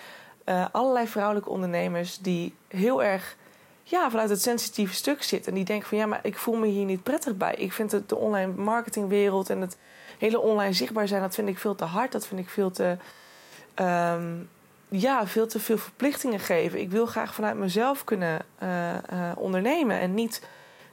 uh, 0.46 0.66
allerlei 0.72 1.08
vrouwelijke 1.08 1.50
ondernemers 1.50 2.18
die 2.18 2.56
heel 2.68 3.04
erg 3.04 3.36
ja, 3.84 4.10
vanuit 4.10 4.30
het 4.30 4.42
sensitieve 4.42 4.94
stuk 4.94 5.24
zitten. 5.24 5.52
En 5.52 5.58
die 5.58 5.66
denken 5.66 5.88
van 5.88 5.98
ja, 5.98 6.06
maar 6.06 6.20
ik 6.24 6.38
voel 6.38 6.56
me 6.56 6.68
hier 6.68 6.86
niet 6.86 7.04
prettig 7.04 7.38
bij. 7.38 7.56
Ik 7.56 7.74
vind 7.74 7.92
het 7.92 8.10
de 8.10 8.16
online 8.16 8.54
marketingwereld 8.54 9.50
en 9.50 9.62
het 9.62 9.78
hele 10.18 10.40
online 10.40 10.74
zichtbaar 10.74 11.08
zijn, 11.08 11.22
dat 11.22 11.36
vind 11.36 11.48
ik 11.48 11.58
veel 11.58 11.76
te 11.76 11.86
hard. 11.86 12.12
Dat 12.12 12.28
vind 12.28 12.40
ik 12.40 12.50
veel 12.50 12.72
te, 12.72 12.98
um, 13.76 14.50
ja, 14.92 15.28
veel 15.28 15.48
te 15.48 15.60
veel 15.60 15.78
verplichtingen 15.78 16.40
geven. 16.40 16.80
Ik 16.80 16.92
wil 16.92 17.06
graag 17.06 17.34
vanuit 17.34 17.58
mezelf 17.58 18.04
kunnen 18.04 18.42
uh, 18.64 18.94
uh, 18.94 19.32
ondernemen 19.36 20.00
en 20.00 20.14
niet 20.14 20.44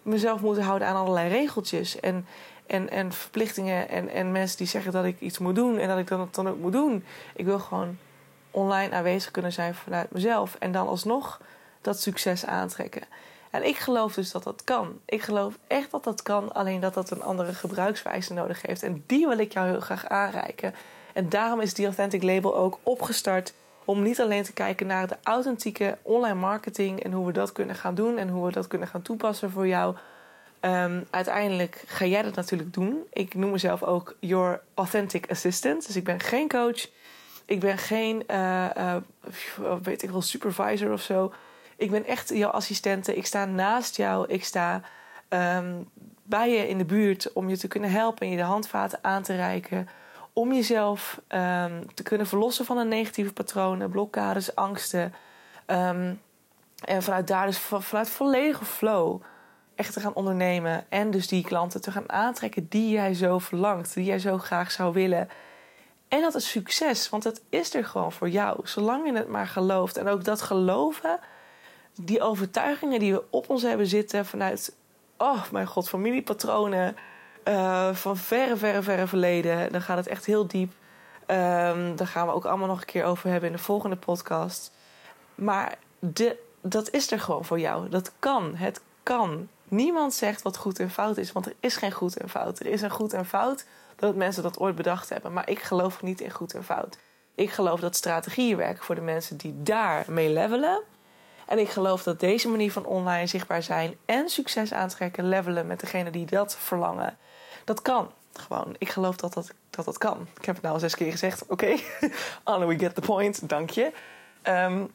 mezelf 0.03 0.41
moeten 0.41 0.63
houden 0.63 0.89
aan 0.89 0.97
allerlei 0.97 1.29
regeltjes. 1.29 2.01
En 2.01 2.27
en, 2.69 2.91
en 2.91 3.13
verplichtingen 3.13 3.89
en, 3.89 4.09
en 4.09 4.33
mensen 4.33 4.57
die 4.57 4.67
zeggen 4.67 4.93
dat 4.93 5.05
ik 5.05 5.21
iets 5.21 5.39
moet 5.39 5.55
doen 5.55 5.79
en 5.79 5.89
dat 5.89 5.99
ik 5.99 6.07
dat 6.07 6.35
dan 6.35 6.49
ook 6.49 6.59
moet 6.59 6.73
doen. 6.73 7.05
Ik 7.35 7.45
wil 7.45 7.59
gewoon 7.59 7.99
online 8.51 8.95
aanwezig 8.95 9.31
kunnen 9.31 9.53
zijn 9.53 9.75
vanuit 9.75 10.11
mezelf 10.11 10.57
en 10.59 10.73
dan 10.73 10.89
alsnog 10.89 11.41
dat 11.81 12.01
succes 12.01 12.47
aantrekken. 12.47 13.03
En 13.51 13.67
ik 13.67 13.77
geloof 13.77 14.15
dus 14.15 14.31
dat 14.31 14.45
dat 14.45 14.65
kan. 14.65 15.01
Ik 15.05 15.23
geloof 15.23 15.59
echt 15.67 15.91
dat 15.91 16.05
dat 16.05 16.23
kan, 16.23 16.53
alleen 16.53 16.81
dat 16.81 16.95
dat 16.95 17.11
een 17.11 17.23
andere 17.23 17.55
gebruikswijze 17.55 18.33
nodig 18.33 18.63
heeft. 18.63 18.83
En 18.83 19.05
die 19.07 19.27
wil 19.27 19.39
ik 19.39 19.53
jou 19.53 19.69
heel 19.69 19.81
graag 19.81 20.09
aanreiken. 20.09 20.75
En 21.13 21.29
daarom 21.29 21.61
is 21.61 21.75
die 21.75 21.87
Authentic 21.87 22.23
Label 22.23 22.57
ook 22.57 22.79
opgestart 22.83 23.53
om 23.89 24.03
niet 24.03 24.21
alleen 24.21 24.43
te 24.43 24.53
kijken 24.53 24.87
naar 24.87 25.07
de 25.07 25.17
authentieke 25.23 25.99
online 26.03 26.35
marketing 26.35 27.03
en 27.03 27.13
hoe 27.13 27.27
we 27.27 27.33
dat 27.33 27.53
kunnen 27.53 27.77
gaan 27.77 27.95
doen 27.95 28.19
en 28.19 28.29
hoe 28.29 28.47
we 28.47 28.53
dat 28.53 28.67
kunnen 28.67 28.89
gaan 28.89 29.03
toepassen 29.03 29.51
voor 29.51 29.67
jou 29.67 29.97
Um, 30.61 31.07
uiteindelijk 31.11 31.85
ga 31.87 32.05
jij 32.05 32.23
dat 32.23 32.35
natuurlijk 32.35 32.73
doen. 32.73 33.03
Ik 33.13 33.35
noem 33.35 33.51
mezelf 33.51 33.83
ook 33.83 34.17
Your 34.21 34.61
Authentic 34.75 35.31
Assistant. 35.31 35.87
Dus 35.87 35.97
ik 35.97 36.05
ben 36.05 36.21
geen 36.21 36.49
coach. 36.49 36.89
Ik 37.45 37.61
ben 37.61 37.79
geen, 37.79 38.23
uh, 38.31 38.67
uh, 38.77 38.97
weet 39.83 40.03
ik 40.03 40.11
wel, 40.11 40.23
supervisor 40.23 40.93
of 40.93 41.01
zo. 41.01 41.33
Ik 41.77 41.91
ben 41.91 42.07
echt 42.07 42.29
jouw 42.29 42.51
assistente. 42.51 43.17
Ik 43.17 43.27
sta 43.27 43.45
naast 43.45 43.97
jou. 43.97 44.29
Ik 44.29 44.45
sta 44.45 44.83
um, 45.29 45.89
bij 46.23 46.51
je 46.51 46.69
in 46.69 46.79
de 46.79 46.85
buurt 46.85 47.33
om 47.33 47.49
je 47.49 47.57
te 47.57 47.69
kunnen 47.69 47.91
helpen 47.91 48.27
en 48.27 48.31
je 48.31 48.37
de 48.37 48.43
handvaten 48.43 48.99
aan 49.03 49.23
te 49.23 49.37
reiken. 49.37 49.89
Om 50.39 50.53
jezelf 50.53 51.21
um, 51.29 51.95
te 51.95 52.03
kunnen 52.03 52.27
verlossen 52.27 52.65
van 52.65 52.79
een 52.79 52.89
negatieve 52.89 53.33
patronen, 53.33 53.91
blokkades, 53.91 54.55
angsten. 54.55 55.15
en 55.67 57.03
vanuit 57.03 57.27
daar 57.27 57.47
dus 57.47 57.59
vanuit 57.59 58.11
volledige 58.11 58.65
flow 58.65 59.23
echt 59.75 59.93
te 59.93 60.01
gaan 60.01 60.15
ondernemen. 60.15 60.85
En 60.89 61.11
dus 61.11 61.29
die 61.29 61.45
klanten 61.45 61.81
te 61.81 61.91
gaan 61.93 62.13
aantrekken 62.13 62.67
die 62.69 62.91
jij 62.91 63.15
zo 63.15 63.39
verlangt, 63.39 63.95
die 63.95 64.05
jij 64.05 64.19
zo 64.19 64.39
graag 64.39 64.71
zou 64.71 64.93
willen. 64.93 65.29
En 66.09 66.21
dat 66.21 66.35
is 66.35 66.51
succes, 66.51 67.09
want 67.09 67.25
het 67.25 67.43
is 67.49 67.75
er 67.75 67.85
gewoon 67.85 68.13
voor 68.13 68.29
jou, 68.29 68.61
zolang 68.63 69.07
je 69.07 69.13
het 69.13 69.29
maar 69.29 69.47
gelooft. 69.47 69.97
En 69.97 70.09
ook 70.09 70.25
dat 70.25 70.43
geloven, 70.43 71.19
die 72.01 72.23
overtuigingen 72.23 72.99
die 72.99 73.13
we 73.13 73.25
op 73.31 73.51
ons 73.51 73.63
hebben 73.63 73.87
zitten 73.87 74.27
vanuit, 74.27 74.77
oh 75.17 75.51
mijn 75.51 75.67
god, 75.67 75.89
familiepatronen 75.89 76.97
uh, 77.49 77.95
van 77.95 78.17
verre, 78.17 78.57
verre, 78.57 78.83
verre 78.83 79.07
verleden. 79.07 79.73
Dan 79.73 79.83
gaat 79.83 79.97
het 79.97 80.07
echt 80.07 80.25
heel 80.25 80.47
diep. 80.47 80.73
Um, 81.27 81.97
daar 81.97 82.07
gaan 82.07 82.27
we 82.27 82.33
ook 82.33 82.45
allemaal 82.45 82.69
nog 82.69 82.81
een 82.81 82.87
keer 82.87 83.05
over 83.05 83.31
hebben 83.31 83.51
in 83.51 83.57
de 83.57 83.63
volgende 83.63 83.97
podcast. 83.97 84.73
Maar 85.35 85.79
dat 86.61 86.91
is 86.91 87.11
er 87.11 87.21
gewoon 87.21 87.45
voor 87.45 87.61
jou. 87.61 87.89
Dat 87.89 88.13
kan. 88.19 88.55
Het 88.57 88.81
kan. 89.03 89.49
Niemand 89.65 90.15
zegt 90.15 90.43
wat 90.43 90.57
goed 90.57 90.79
en 90.79 90.91
fout 90.91 91.17
is, 91.17 91.33
want 91.33 91.47
er 91.47 91.55
is 91.61 91.77
geen 91.77 91.93
goed 91.93 92.17
en 92.17 92.29
fout. 92.29 92.61
Er 92.61 92.67
is 92.67 92.83
een 92.83 92.91
goed 92.91 93.13
en 93.13 93.27
fout 93.27 93.65
dat 93.97 94.15
mensen 94.15 94.43
dat 94.43 94.59
ooit 94.59 94.75
bedacht 94.75 95.09
hebben. 95.09 95.33
Maar 95.33 95.51
ik 95.51 95.59
geloof 95.59 96.03
niet 96.03 96.21
in 96.21 96.31
goed 96.31 96.55
en 96.55 96.65
fout. 96.65 96.99
Ik 97.35 97.51
geloof 97.51 97.81
dat 97.81 97.97
strategieën 97.97 98.57
werken 98.57 98.85
voor 98.85 98.95
de 98.95 99.01
mensen 99.01 99.37
die 99.37 99.63
daar 99.63 100.05
mee 100.09 100.31
levelen. 100.31 100.81
En 101.47 101.59
ik 101.59 101.69
geloof 101.69 102.03
dat 102.03 102.21
deze 102.21 102.49
manier 102.49 102.73
van 102.73 102.85
online 102.85 103.27
zichtbaar 103.27 103.63
zijn 103.63 103.97
en 104.05 104.29
succes 104.29 104.73
aantrekken, 104.73 105.29
levelen 105.29 105.67
met 105.67 105.81
degene 105.81 106.11
die 106.11 106.27
dat 106.27 106.57
verlangen, 106.57 107.19
dat 107.69 107.83
kan. 107.83 108.11
Gewoon, 108.33 108.75
ik 108.79 108.89
geloof 108.89 109.17
dat 109.17 109.33
dat, 109.33 109.55
dat, 109.71 109.85
dat 109.85 109.99
kan. 109.99 110.27
Ik 110.39 110.45
heb 110.45 110.55
het 110.55 110.65
nou 110.65 110.75
al 110.75 110.81
zes 110.81 110.95
keer 110.95 111.11
gezegd. 111.11 111.47
Oké, 111.47 111.77
okay. 112.45 112.67
We 112.67 112.79
get 112.79 112.95
the 112.95 113.01
point. 113.01 113.49
Dank 113.49 113.71
je. 113.71 113.93
Um, 114.43 114.91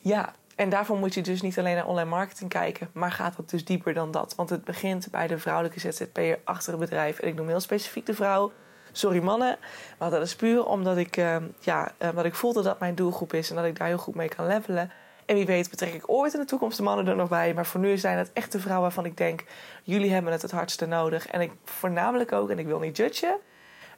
ja, 0.00 0.34
en 0.56 0.70
daarvoor 0.70 0.96
moet 0.96 1.14
je 1.14 1.20
dus 1.20 1.42
niet 1.42 1.58
alleen 1.58 1.74
naar 1.74 1.86
online 1.86 2.10
marketing 2.10 2.50
kijken, 2.50 2.90
maar 2.92 3.12
gaat 3.12 3.36
het 3.36 3.50
dus 3.50 3.64
dieper 3.64 3.94
dan 3.94 4.10
dat. 4.10 4.34
Want 4.34 4.50
het 4.50 4.64
begint 4.64 5.08
bij 5.10 5.26
de 5.26 5.38
vrouwelijke 5.38 5.80
ZZP'er 5.80 6.38
achter 6.44 6.70
het 6.70 6.80
bedrijf. 6.80 7.18
En 7.18 7.28
ik 7.28 7.34
noem 7.34 7.48
heel 7.48 7.60
specifiek 7.60 8.06
de 8.06 8.14
vrouw. 8.14 8.52
Sorry 8.92 9.22
mannen, 9.22 9.58
maar 9.98 10.10
dat 10.10 10.22
is 10.22 10.36
puur 10.36 10.64
omdat 10.64 10.96
ik, 10.96 11.16
uh, 11.16 11.36
ja, 11.60 11.92
wat 12.14 12.24
ik 12.24 12.34
voelde 12.34 12.62
dat 12.62 12.80
mijn 12.80 12.94
doelgroep 12.94 13.32
is 13.32 13.50
en 13.50 13.56
dat 13.56 13.64
ik 13.64 13.78
daar 13.78 13.86
heel 13.86 13.98
goed 13.98 14.14
mee 14.14 14.28
kan 14.28 14.46
levelen. 14.46 14.90
En 15.26 15.34
wie 15.34 15.46
weet 15.46 15.70
betrek 15.70 15.94
ik 15.94 16.02
ooit 16.06 16.34
in 16.34 16.40
de 16.40 16.46
toekomst 16.46 16.76
de 16.76 16.82
mannen 16.82 17.06
er 17.06 17.16
nog 17.16 17.28
bij. 17.28 17.54
Maar 17.54 17.66
voor 17.66 17.80
nu 17.80 17.98
zijn 17.98 18.18
het 18.18 18.30
echt 18.32 18.52
de 18.52 18.60
vrouwen 18.60 18.82
waarvan 18.82 19.04
ik 19.04 19.16
denk... 19.16 19.44
jullie 19.82 20.12
hebben 20.12 20.32
het 20.32 20.42
het 20.42 20.50
hardste 20.50 20.86
nodig. 20.86 21.26
En 21.26 21.40
ik 21.40 21.52
voornamelijk 21.64 22.32
ook, 22.32 22.50
en 22.50 22.58
ik 22.58 22.66
wil 22.66 22.78
niet 22.78 22.96
judgen... 22.96 23.36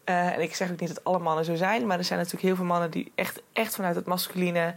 Uh, 0.09 0.35
en 0.35 0.41
ik 0.41 0.55
zeg 0.55 0.71
ook 0.71 0.81
niet 0.81 0.95
dat 0.95 1.05
alle 1.05 1.19
mannen 1.19 1.45
zo 1.45 1.55
zijn... 1.55 1.87
maar 1.87 1.99
er 1.99 2.05
zijn 2.05 2.19
natuurlijk 2.19 2.47
heel 2.47 2.57
veel 2.57 2.65
mannen 2.65 2.91
die 2.91 3.13
echt, 3.15 3.43
echt 3.53 3.75
vanuit 3.75 3.97
het 3.97 4.07
masculine 4.07 4.75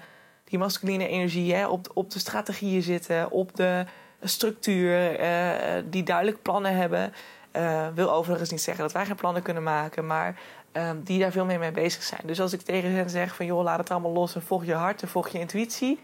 die 0.49 0.59
masculine 0.59 1.07
energie 1.07 1.53
hè, 1.53 1.67
op, 1.67 1.91
op 1.93 2.11
de 2.11 2.19
strategieën 2.19 2.81
zitten, 2.81 3.31
op 3.31 3.55
de 3.55 3.85
structuur, 4.21 5.19
uh, 5.19 5.83
die 5.85 6.03
duidelijk 6.03 6.41
plannen 6.41 6.75
hebben. 6.75 7.13
Uh, 7.55 7.87
wil 7.93 8.11
overigens 8.11 8.49
niet 8.49 8.61
zeggen 8.61 8.83
dat 8.83 8.93
wij 8.93 9.05
geen 9.05 9.15
plannen 9.15 9.41
kunnen 9.41 9.63
maken, 9.63 10.05
maar 10.05 10.39
uh, 10.73 10.89
die 11.03 11.19
daar 11.19 11.31
veel 11.31 11.45
meer 11.45 11.59
mee 11.59 11.71
bezig 11.71 12.03
zijn. 12.03 12.21
Dus 12.25 12.41
als 12.41 12.53
ik 12.53 12.61
tegen 12.61 12.91
hen 12.91 13.09
zeg 13.09 13.35
van 13.35 13.45
joh, 13.45 13.63
laat 13.63 13.79
het 13.79 13.91
allemaal 13.91 14.11
los 14.11 14.35
en 14.35 14.41
volg 14.41 14.65
je 14.65 14.73
hart 14.73 15.01
en 15.01 15.07
volg 15.07 15.27
je 15.27 15.39
intuïtie. 15.39 15.99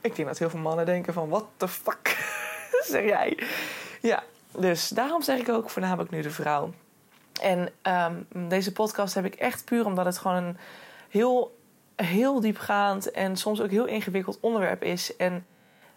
Ik 0.00 0.16
denk 0.16 0.28
dat 0.28 0.38
heel 0.38 0.50
veel 0.50 0.58
mannen 0.58 0.86
denken 0.86 1.12
van 1.12 1.28
what 1.28 1.44
the 1.56 1.68
fuck 1.68 2.34
zeg 2.92 3.04
jij. 3.04 3.38
Ja, 4.00 4.22
dus 4.58 4.88
daarom 4.88 5.22
zeg 5.22 5.38
ik 5.38 5.48
ook 5.48 5.70
voornamelijk 5.70 6.10
nu 6.10 6.22
de 6.22 6.30
vrouw. 6.30 6.72
En 7.40 7.68
um, 8.32 8.48
deze 8.48 8.72
podcast 8.72 9.14
heb 9.14 9.24
ik 9.24 9.34
echt 9.34 9.64
puur 9.64 9.86
omdat 9.86 10.04
het 10.04 10.18
gewoon 10.18 10.36
een 10.36 10.56
heel 11.08 11.56
heel 11.96 12.40
diepgaand 12.40 13.10
en 13.10 13.36
soms 13.36 13.60
ook 13.60 13.70
heel 13.70 13.86
ingewikkeld 13.86 14.38
onderwerp 14.40 14.82
is. 14.82 15.16
En 15.16 15.46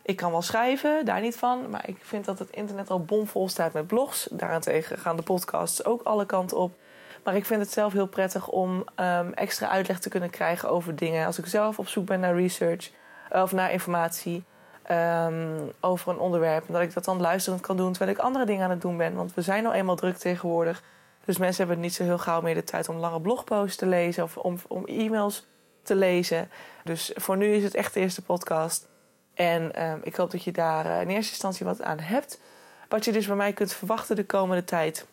ik 0.02 0.16
kan 0.16 0.32
wel 0.32 0.42
schrijven, 0.42 1.06
daar 1.06 1.22
niet 1.22 1.36
van. 1.36 1.70
Maar 1.70 1.90
ik 1.90 1.98
vind 2.02 2.26
dat 2.26 2.40
het 2.40 2.50
internet 2.50 2.90
al 2.90 3.04
bomvol 3.04 3.50
staat 3.50 3.74
met 3.74 3.88
blogs. 3.88 4.28
Daarentegen 4.32 4.98
gaan 4.98 5.16
de 5.16 5.22
podcasts 5.22 5.86
ook 5.86 6.02
alle 6.02 6.26
kanten 6.26 6.58
op. 6.58 6.74
Maar 7.24 7.36
ik 7.36 7.46
vind 7.46 7.62
het 7.62 7.72
zelf 7.72 7.94
heel 7.94 8.08
prettig 8.08 8.48
om 8.48 8.84
um, 8.96 9.34
extra 9.34 9.68
uitleg 9.68 10.00
te 10.00 10.10
kunnen 10.10 10.30
krijgen 10.30 10.70
over 10.70 10.96
dingen. 10.96 11.26
Als 11.26 11.38
ik 11.38 11.46
zelf 11.46 11.80
op 11.80 11.88
zoek 11.88 12.06
ben 12.06 12.20
naar 12.20 12.36
research 12.36 12.90
of 13.32 13.52
naar 13.52 13.72
informatie 13.72 14.44
um, 14.92 15.72
over 15.80 16.12
een 16.12 16.20
onderwerp. 16.20 16.68
En 16.68 16.74
dat 16.74 16.82
ik 16.82 16.94
dat 16.94 17.06
dan 17.06 17.22
luisterend 17.22 17.62
kan 17.62 17.78
doen 17.78 17.94
terwijl 17.94 18.18
ik 18.18 18.24
andere 18.24 18.46
dingen 18.46 18.64
aan 18.64 18.70
het 18.70 18.82
doen 18.82 18.98
ben. 18.98 19.14
Want 19.14 19.34
we 19.34 19.42
zijn 19.42 19.64
nou 19.64 19.76
eenmaal 19.76 19.96
druk 19.96 20.18
tegenwoordig. 20.18 20.84
Dus 21.26 21.38
mensen 21.38 21.66
hebben 21.66 21.84
niet 21.84 21.94
zo 21.94 22.04
heel 22.04 22.18
gauw 22.18 22.42
meer 22.42 22.54
de 22.54 22.64
tijd 22.64 22.90
om 22.90 22.98
lange 22.98 23.22
blogposts 23.22 23.78
te 23.78 23.86
lezen 23.86 24.24
of 24.24 24.38
om, 24.38 24.58
om 24.68 24.86
e-mails 24.86 25.46
te 25.84 25.96
lezen. 25.96 26.50
Dus 26.84 27.12
voor 27.16 27.38
nu 27.38 27.54
is 27.54 27.64
het 27.64 27.76
echt 27.76 27.94
de 27.94 28.00
eerste 28.00 28.22
podcast. 28.22 28.88
En 29.34 29.76
ehm, 29.76 30.00
ik 30.04 30.16
hoop 30.16 30.32
dat 30.32 30.44
je 30.44 30.52
daar 30.52 30.86
eh, 30.86 31.02
in 31.02 31.08
eerste 31.08 31.32
instantie 31.32 31.66
wat 31.66 31.82
aan 31.82 32.00
hebt. 32.00 32.40
Wat 32.90 33.06
je 33.06 33.12
dus 33.12 33.28
bij 33.28 33.36
mij 33.36 33.54
kunt 33.54 33.74
verwachten 33.74 34.16
de 34.16 34.26
komende 34.26 34.64
tijd 34.64 35.06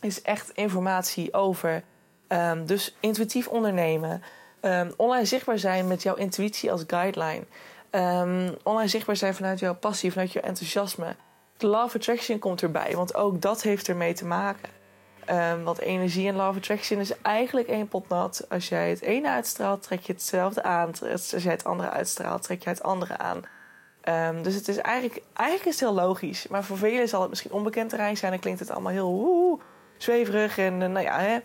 is 0.00 0.22
echt 0.22 0.50
informatie 0.50 1.32
over. 1.32 1.82
Um, 2.28 2.66
dus 2.66 2.96
intuïtief 3.00 3.48
ondernemen. 3.48 4.22
Um, 4.64 4.92
online 4.96 5.24
zichtbaar 5.24 5.58
zijn 5.58 5.86
met 5.86 6.02
jouw 6.02 6.14
intuïtie 6.14 6.72
als 6.72 6.84
guideline. 6.86 7.44
Um, 7.90 8.56
online 8.62 8.88
zichtbaar 8.88 9.16
zijn 9.16 9.34
vanuit 9.34 9.58
jouw 9.58 9.74
passie, 9.74 10.12
vanuit 10.12 10.32
jouw 10.32 10.42
enthousiasme. 10.42 11.16
De 11.56 11.68
of 11.68 11.94
attraction 11.94 12.38
komt 12.38 12.62
erbij, 12.62 12.92
want 12.96 13.14
ook 13.14 13.40
dat 13.40 13.62
heeft 13.62 13.88
ermee 13.88 14.14
te 14.14 14.24
maken. 14.24 14.68
Um, 15.30 15.64
want 15.64 15.78
energie 15.78 16.28
en 16.28 16.40
of 16.40 16.56
attraction 16.56 17.00
is 17.00 17.20
eigenlijk 17.22 17.68
één 17.68 17.88
pot 17.88 18.08
nat. 18.08 18.46
Als 18.48 18.68
jij 18.68 18.90
het 18.90 19.00
ene 19.00 19.28
uitstraalt, 19.28 19.82
trek 19.82 20.00
je 20.00 20.12
hetzelfde 20.12 20.62
aan. 20.62 20.92
Als 21.12 21.30
jij 21.30 21.52
het 21.52 21.64
andere 21.64 21.90
uitstraalt, 21.90 22.42
trek 22.42 22.62
je 22.62 22.68
het 22.68 22.82
andere 22.82 23.18
aan. 23.18 23.42
Dus 24.42 24.54
het 24.54 24.68
is 24.68 24.76
eigenlijk, 24.76 25.22
eigenlijk 25.32 25.68
is 25.68 25.80
het 25.80 25.88
heel 25.90 25.98
logisch. 26.06 26.48
Maar 26.48 26.64
voor 26.64 26.78
velen 26.78 27.08
zal 27.08 27.20
het 27.20 27.30
misschien 27.30 27.52
onbekend 27.52 27.88
terrein 27.88 28.16
zijn. 28.16 28.32
En 28.32 28.40
klinkt 28.40 28.60
het 28.60 28.70
allemaal 28.70 28.92
heel 28.92 29.12
woe, 29.12 29.58
zweverig 29.96 30.58
en 30.58 30.80
uh, 30.80 30.88
nou 30.88 31.04
ja, 31.04 31.18
hè, 31.18 31.38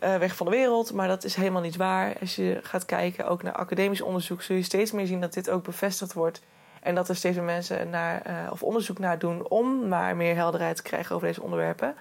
uh, 0.00 0.16
weg 0.16 0.36
van 0.36 0.46
de 0.46 0.52
wereld. 0.52 0.92
Maar 0.92 1.08
dat 1.08 1.24
is 1.24 1.34
helemaal 1.34 1.62
niet 1.62 1.76
waar. 1.76 2.16
Als 2.20 2.36
je 2.36 2.58
gaat 2.62 2.84
kijken 2.84 3.26
ook 3.26 3.42
naar 3.42 3.52
academisch 3.52 4.00
onderzoek, 4.00 4.42
zul 4.42 4.56
je 4.56 4.62
steeds 4.62 4.92
meer 4.92 5.06
zien 5.06 5.20
dat 5.20 5.32
dit 5.32 5.50
ook 5.50 5.64
bevestigd 5.64 6.12
wordt. 6.12 6.40
En 6.82 6.94
dat 6.94 7.08
er 7.08 7.16
steeds 7.16 7.36
meer 7.36 7.44
mensen 7.44 7.90
naar, 7.90 8.22
uh, 8.26 8.52
of 8.52 8.62
onderzoek 8.62 8.98
naar 8.98 9.18
doen 9.18 9.48
om 9.48 9.88
maar 9.88 10.16
meer 10.16 10.34
helderheid 10.34 10.76
te 10.76 10.82
krijgen 10.82 11.14
over 11.14 11.26
deze 11.26 11.42
onderwerpen. 11.42 11.94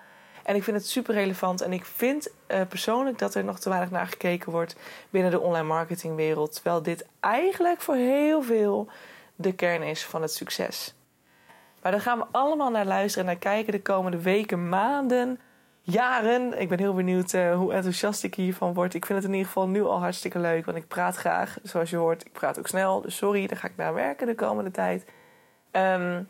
En 0.43 0.55
ik 0.55 0.63
vind 0.63 0.77
het 0.77 0.87
super 0.87 1.13
relevant. 1.13 1.61
En 1.61 1.73
ik 1.73 1.85
vind 1.85 2.27
uh, 2.47 2.61
persoonlijk 2.69 3.19
dat 3.19 3.35
er 3.35 3.43
nog 3.43 3.59
te 3.59 3.69
weinig 3.69 3.91
naar 3.91 4.07
gekeken 4.07 4.51
wordt 4.51 4.75
binnen 5.09 5.31
de 5.31 5.39
online 5.39 5.67
marketingwereld. 5.67 6.53
Terwijl 6.53 6.81
dit 6.81 7.05
eigenlijk 7.19 7.81
voor 7.81 7.95
heel 7.95 8.41
veel 8.41 8.87
de 9.35 9.53
kern 9.53 9.81
is 9.81 10.05
van 10.05 10.21
het 10.21 10.33
succes. 10.33 10.93
Maar 11.81 11.91
daar 11.91 12.01
gaan 12.01 12.17
we 12.17 12.25
allemaal 12.31 12.71
naar 12.71 12.85
luisteren 12.85 13.27
en 13.27 13.31
naar 13.33 13.41
kijken 13.41 13.71
de 13.71 13.81
komende 13.81 14.21
weken, 14.21 14.69
maanden, 14.69 15.39
jaren. 15.89 16.59
Ik 16.59 16.69
ben 16.69 16.79
heel 16.79 16.93
benieuwd 16.93 17.33
uh, 17.33 17.55
hoe 17.55 17.73
enthousiast 17.73 18.23
ik 18.23 18.35
hiervan 18.35 18.73
word. 18.73 18.93
Ik 18.93 19.05
vind 19.05 19.19
het 19.19 19.27
in 19.27 19.33
ieder 19.33 19.47
geval 19.47 19.67
nu 19.67 19.83
al 19.83 19.99
hartstikke 19.99 20.39
leuk, 20.39 20.65
want 20.65 20.77
ik 20.77 20.87
praat 20.87 21.15
graag. 21.15 21.57
Zoals 21.63 21.89
je 21.89 21.95
hoort, 21.95 22.25
ik 22.25 22.31
praat 22.31 22.59
ook 22.59 22.67
snel. 22.67 23.01
Dus 23.01 23.15
sorry, 23.15 23.47
daar 23.47 23.57
ga 23.57 23.67
ik 23.67 23.75
naar 23.75 23.93
werken 23.93 24.27
de 24.27 24.35
komende 24.35 24.71
tijd. 24.71 25.05
Um, 25.71 26.29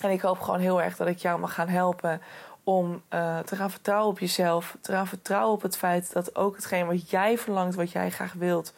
en 0.00 0.10
ik 0.10 0.20
hoop 0.20 0.40
gewoon 0.40 0.60
heel 0.60 0.82
erg 0.82 0.96
dat 0.96 1.08
ik 1.08 1.18
jou 1.18 1.40
mag 1.40 1.54
gaan 1.54 1.68
helpen 1.68 2.20
om 2.64 3.02
uh, 3.14 3.38
te 3.38 3.56
gaan 3.56 3.70
vertrouwen 3.70 4.10
op 4.10 4.18
jezelf. 4.18 4.76
Te 4.80 4.92
gaan 4.92 5.06
vertrouwen 5.06 5.54
op 5.54 5.62
het 5.62 5.76
feit 5.76 6.12
dat 6.12 6.36
ook 6.36 6.56
hetgeen 6.56 6.86
wat 6.86 7.10
jij 7.10 7.38
verlangt, 7.38 7.74
wat 7.74 7.92
jij 7.92 8.10
graag 8.10 8.32
wilt. 8.32 8.74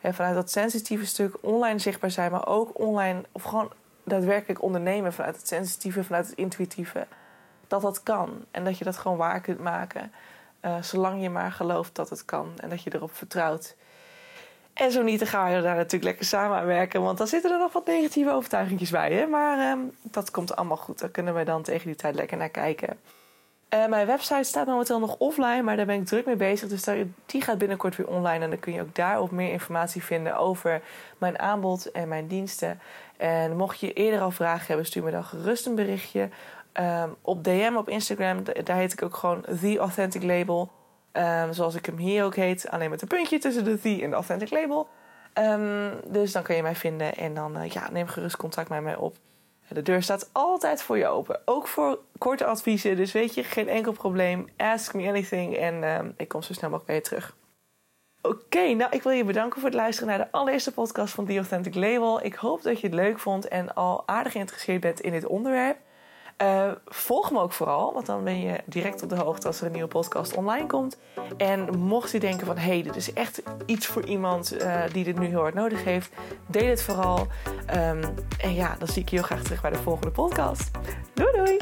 En 0.00 0.14
vanuit 0.14 0.34
dat 0.34 0.50
sensitieve 0.50 1.06
stuk 1.06 1.36
online 1.40 1.78
zichtbaar 1.78 2.10
zijn, 2.10 2.30
maar 2.30 2.46
ook 2.46 2.78
online 2.78 3.22
of 3.32 3.42
gewoon 3.42 3.72
daadwerkelijk 4.04 4.62
ondernemen 4.62 5.12
vanuit 5.12 5.36
het 5.36 5.48
sensitieve, 5.48 6.04
vanuit 6.04 6.26
het 6.26 6.36
intuïtieve. 6.36 7.06
Dat 7.74 7.82
dat 7.82 8.02
kan 8.02 8.44
en 8.50 8.64
dat 8.64 8.78
je 8.78 8.84
dat 8.84 8.96
gewoon 8.96 9.16
waar 9.16 9.40
kunt 9.40 9.58
maken. 9.58 10.12
Uh, 10.64 10.82
zolang 10.82 11.22
je 11.22 11.30
maar 11.30 11.52
gelooft 11.52 11.94
dat 11.94 12.10
het 12.10 12.24
kan 12.24 12.52
en 12.56 12.68
dat 12.68 12.82
je 12.82 12.94
erop 12.94 13.14
vertrouwt. 13.14 13.74
En 14.72 14.90
zo 14.90 15.02
niet, 15.02 15.18
dan 15.18 15.28
gaan 15.28 15.54
we 15.54 15.62
daar 15.62 15.76
natuurlijk 15.76 16.04
lekker 16.04 16.24
samen 16.24 16.58
aan 16.58 16.66
werken. 16.66 17.02
Want 17.02 17.18
dan 17.18 17.26
zitten 17.26 17.52
er 17.52 17.58
nog 17.58 17.72
wat 17.72 17.86
negatieve 17.86 18.30
overtuigingjes 18.30 18.90
bij. 18.90 19.12
Hè? 19.12 19.26
Maar 19.26 19.70
um, 19.70 19.92
dat 20.02 20.30
komt 20.30 20.56
allemaal 20.56 20.76
goed. 20.76 20.98
Daar 20.98 21.08
kunnen 21.08 21.34
we 21.34 21.44
dan 21.44 21.62
tegen 21.62 21.86
die 21.86 21.96
tijd 21.96 22.14
lekker 22.14 22.36
naar 22.36 22.48
kijken. 22.48 22.98
Uh, 23.74 23.86
mijn 23.86 24.06
website 24.06 24.44
staat 24.44 24.66
momenteel 24.66 24.98
nog 24.98 25.16
offline, 25.18 25.62
maar 25.62 25.76
daar 25.76 25.86
ben 25.86 26.00
ik 26.00 26.06
druk 26.06 26.26
mee 26.26 26.36
bezig. 26.36 26.68
Dus 26.68 26.84
die 27.26 27.42
gaat 27.42 27.58
binnenkort 27.58 27.96
weer 27.96 28.08
online. 28.08 28.44
En 28.44 28.50
dan 28.50 28.58
kun 28.58 28.72
je 28.72 28.80
ook 28.80 28.94
daarop 28.94 29.30
meer 29.30 29.52
informatie 29.52 30.02
vinden 30.02 30.36
over 30.36 30.82
mijn 31.18 31.38
aanbod 31.38 31.90
en 31.90 32.08
mijn 32.08 32.26
diensten. 32.26 32.80
En 33.16 33.56
mocht 33.56 33.80
je 33.80 33.92
eerder 33.92 34.20
al 34.20 34.30
vragen 34.30 34.66
hebben, 34.66 34.86
stuur 34.86 35.02
me 35.02 35.10
dan 35.10 35.24
gerust 35.24 35.66
een 35.66 35.74
berichtje. 35.74 36.28
Um, 36.80 37.16
op 37.22 37.44
DM 37.44 37.72
op 37.76 37.88
Instagram, 37.88 38.42
daar 38.64 38.76
heet 38.76 38.92
ik 38.92 39.02
ook 39.02 39.16
gewoon 39.16 39.44
The 39.60 39.78
Authentic 39.78 40.22
Label. 40.22 40.70
Um, 41.12 41.52
zoals 41.52 41.74
ik 41.74 41.86
hem 41.86 41.96
hier 41.96 42.24
ook 42.24 42.34
heet. 42.34 42.68
Alleen 42.70 42.90
met 42.90 43.02
een 43.02 43.08
puntje 43.08 43.38
tussen 43.38 43.64
de 43.64 43.80
The 43.80 44.02
en 44.02 44.10
de 44.10 44.16
Authentic 44.16 44.50
Label. 44.50 44.88
Um, 45.38 45.90
dus 46.06 46.32
dan 46.32 46.42
kun 46.42 46.56
je 46.56 46.62
mij 46.62 46.74
vinden 46.74 47.14
en 47.14 47.34
dan 47.34 47.56
uh, 47.58 47.70
ja, 47.70 47.90
neem 47.90 48.06
gerust 48.06 48.36
contact 48.36 48.68
met 48.68 48.82
mij 48.82 48.96
op. 48.96 49.16
De 49.68 49.82
deur 49.82 50.02
staat 50.02 50.30
altijd 50.32 50.82
voor 50.82 50.98
je 50.98 51.06
open. 51.06 51.40
Ook 51.44 51.68
voor 51.68 51.98
korte 52.18 52.44
adviezen. 52.44 52.96
Dus 52.96 53.12
weet 53.12 53.34
je, 53.34 53.44
geen 53.44 53.68
enkel 53.68 53.92
probleem. 53.92 54.48
Ask 54.56 54.94
me 54.94 55.08
anything. 55.08 55.56
En 55.56 56.14
ik 56.16 56.28
kom 56.28 56.42
zo 56.42 56.52
snel 56.52 56.70
mogelijk 56.70 56.86
bij 56.86 56.94
je 56.94 57.00
terug. 57.00 57.36
Oké, 58.22 58.74
nou 58.74 58.90
ik 58.90 59.02
wil 59.02 59.12
je 59.12 59.24
bedanken 59.24 59.60
voor 59.60 59.68
het 59.68 59.78
luisteren 59.78 60.08
naar 60.08 60.18
de 60.18 60.32
allereerste 60.32 60.72
podcast 60.72 61.14
van 61.14 61.26
The 61.26 61.36
Authentic 61.36 61.74
Label. 61.74 62.24
Ik 62.24 62.34
hoop 62.34 62.62
dat 62.62 62.80
je 62.80 62.86
het 62.86 62.96
leuk 62.96 63.18
vond 63.18 63.48
en 63.48 63.74
al 63.74 64.02
aardig 64.08 64.32
geïnteresseerd 64.32 64.80
bent 64.80 65.00
in 65.00 65.12
dit 65.12 65.26
onderwerp. 65.26 65.76
Uh, 66.42 66.72
volg 66.86 67.30
me 67.30 67.40
ook 67.40 67.52
vooral, 67.52 67.92
want 67.92 68.06
dan 68.06 68.24
ben 68.24 68.40
je 68.40 68.60
direct 68.64 69.02
op 69.02 69.08
de 69.08 69.16
hoogte 69.16 69.46
als 69.46 69.60
er 69.60 69.66
een 69.66 69.72
nieuwe 69.72 69.88
podcast 69.88 70.34
online 70.34 70.66
komt. 70.66 70.96
En 71.36 71.78
mocht 71.78 72.10
je 72.10 72.20
denken 72.20 72.46
van, 72.46 72.56
hé, 72.56 72.72
hey, 72.72 72.82
dit 72.82 72.96
is 72.96 73.12
echt 73.12 73.42
iets 73.66 73.86
voor 73.86 74.04
iemand 74.04 74.54
uh, 74.54 74.82
die 74.92 75.04
dit 75.04 75.18
nu 75.18 75.26
heel 75.26 75.40
hard 75.40 75.54
nodig 75.54 75.84
heeft, 75.84 76.12
deel 76.46 76.68
het 76.68 76.82
vooral. 76.82 77.26
Um, 77.74 78.14
en 78.38 78.54
ja, 78.54 78.76
dan 78.78 78.88
zie 78.88 79.02
ik 79.02 79.08
je 79.08 79.16
heel 79.16 79.24
graag 79.24 79.42
terug 79.42 79.60
bij 79.60 79.70
de 79.70 79.78
volgende 79.78 80.10
podcast. 80.10 80.70
Doei 81.14 81.32
doei! 81.32 81.58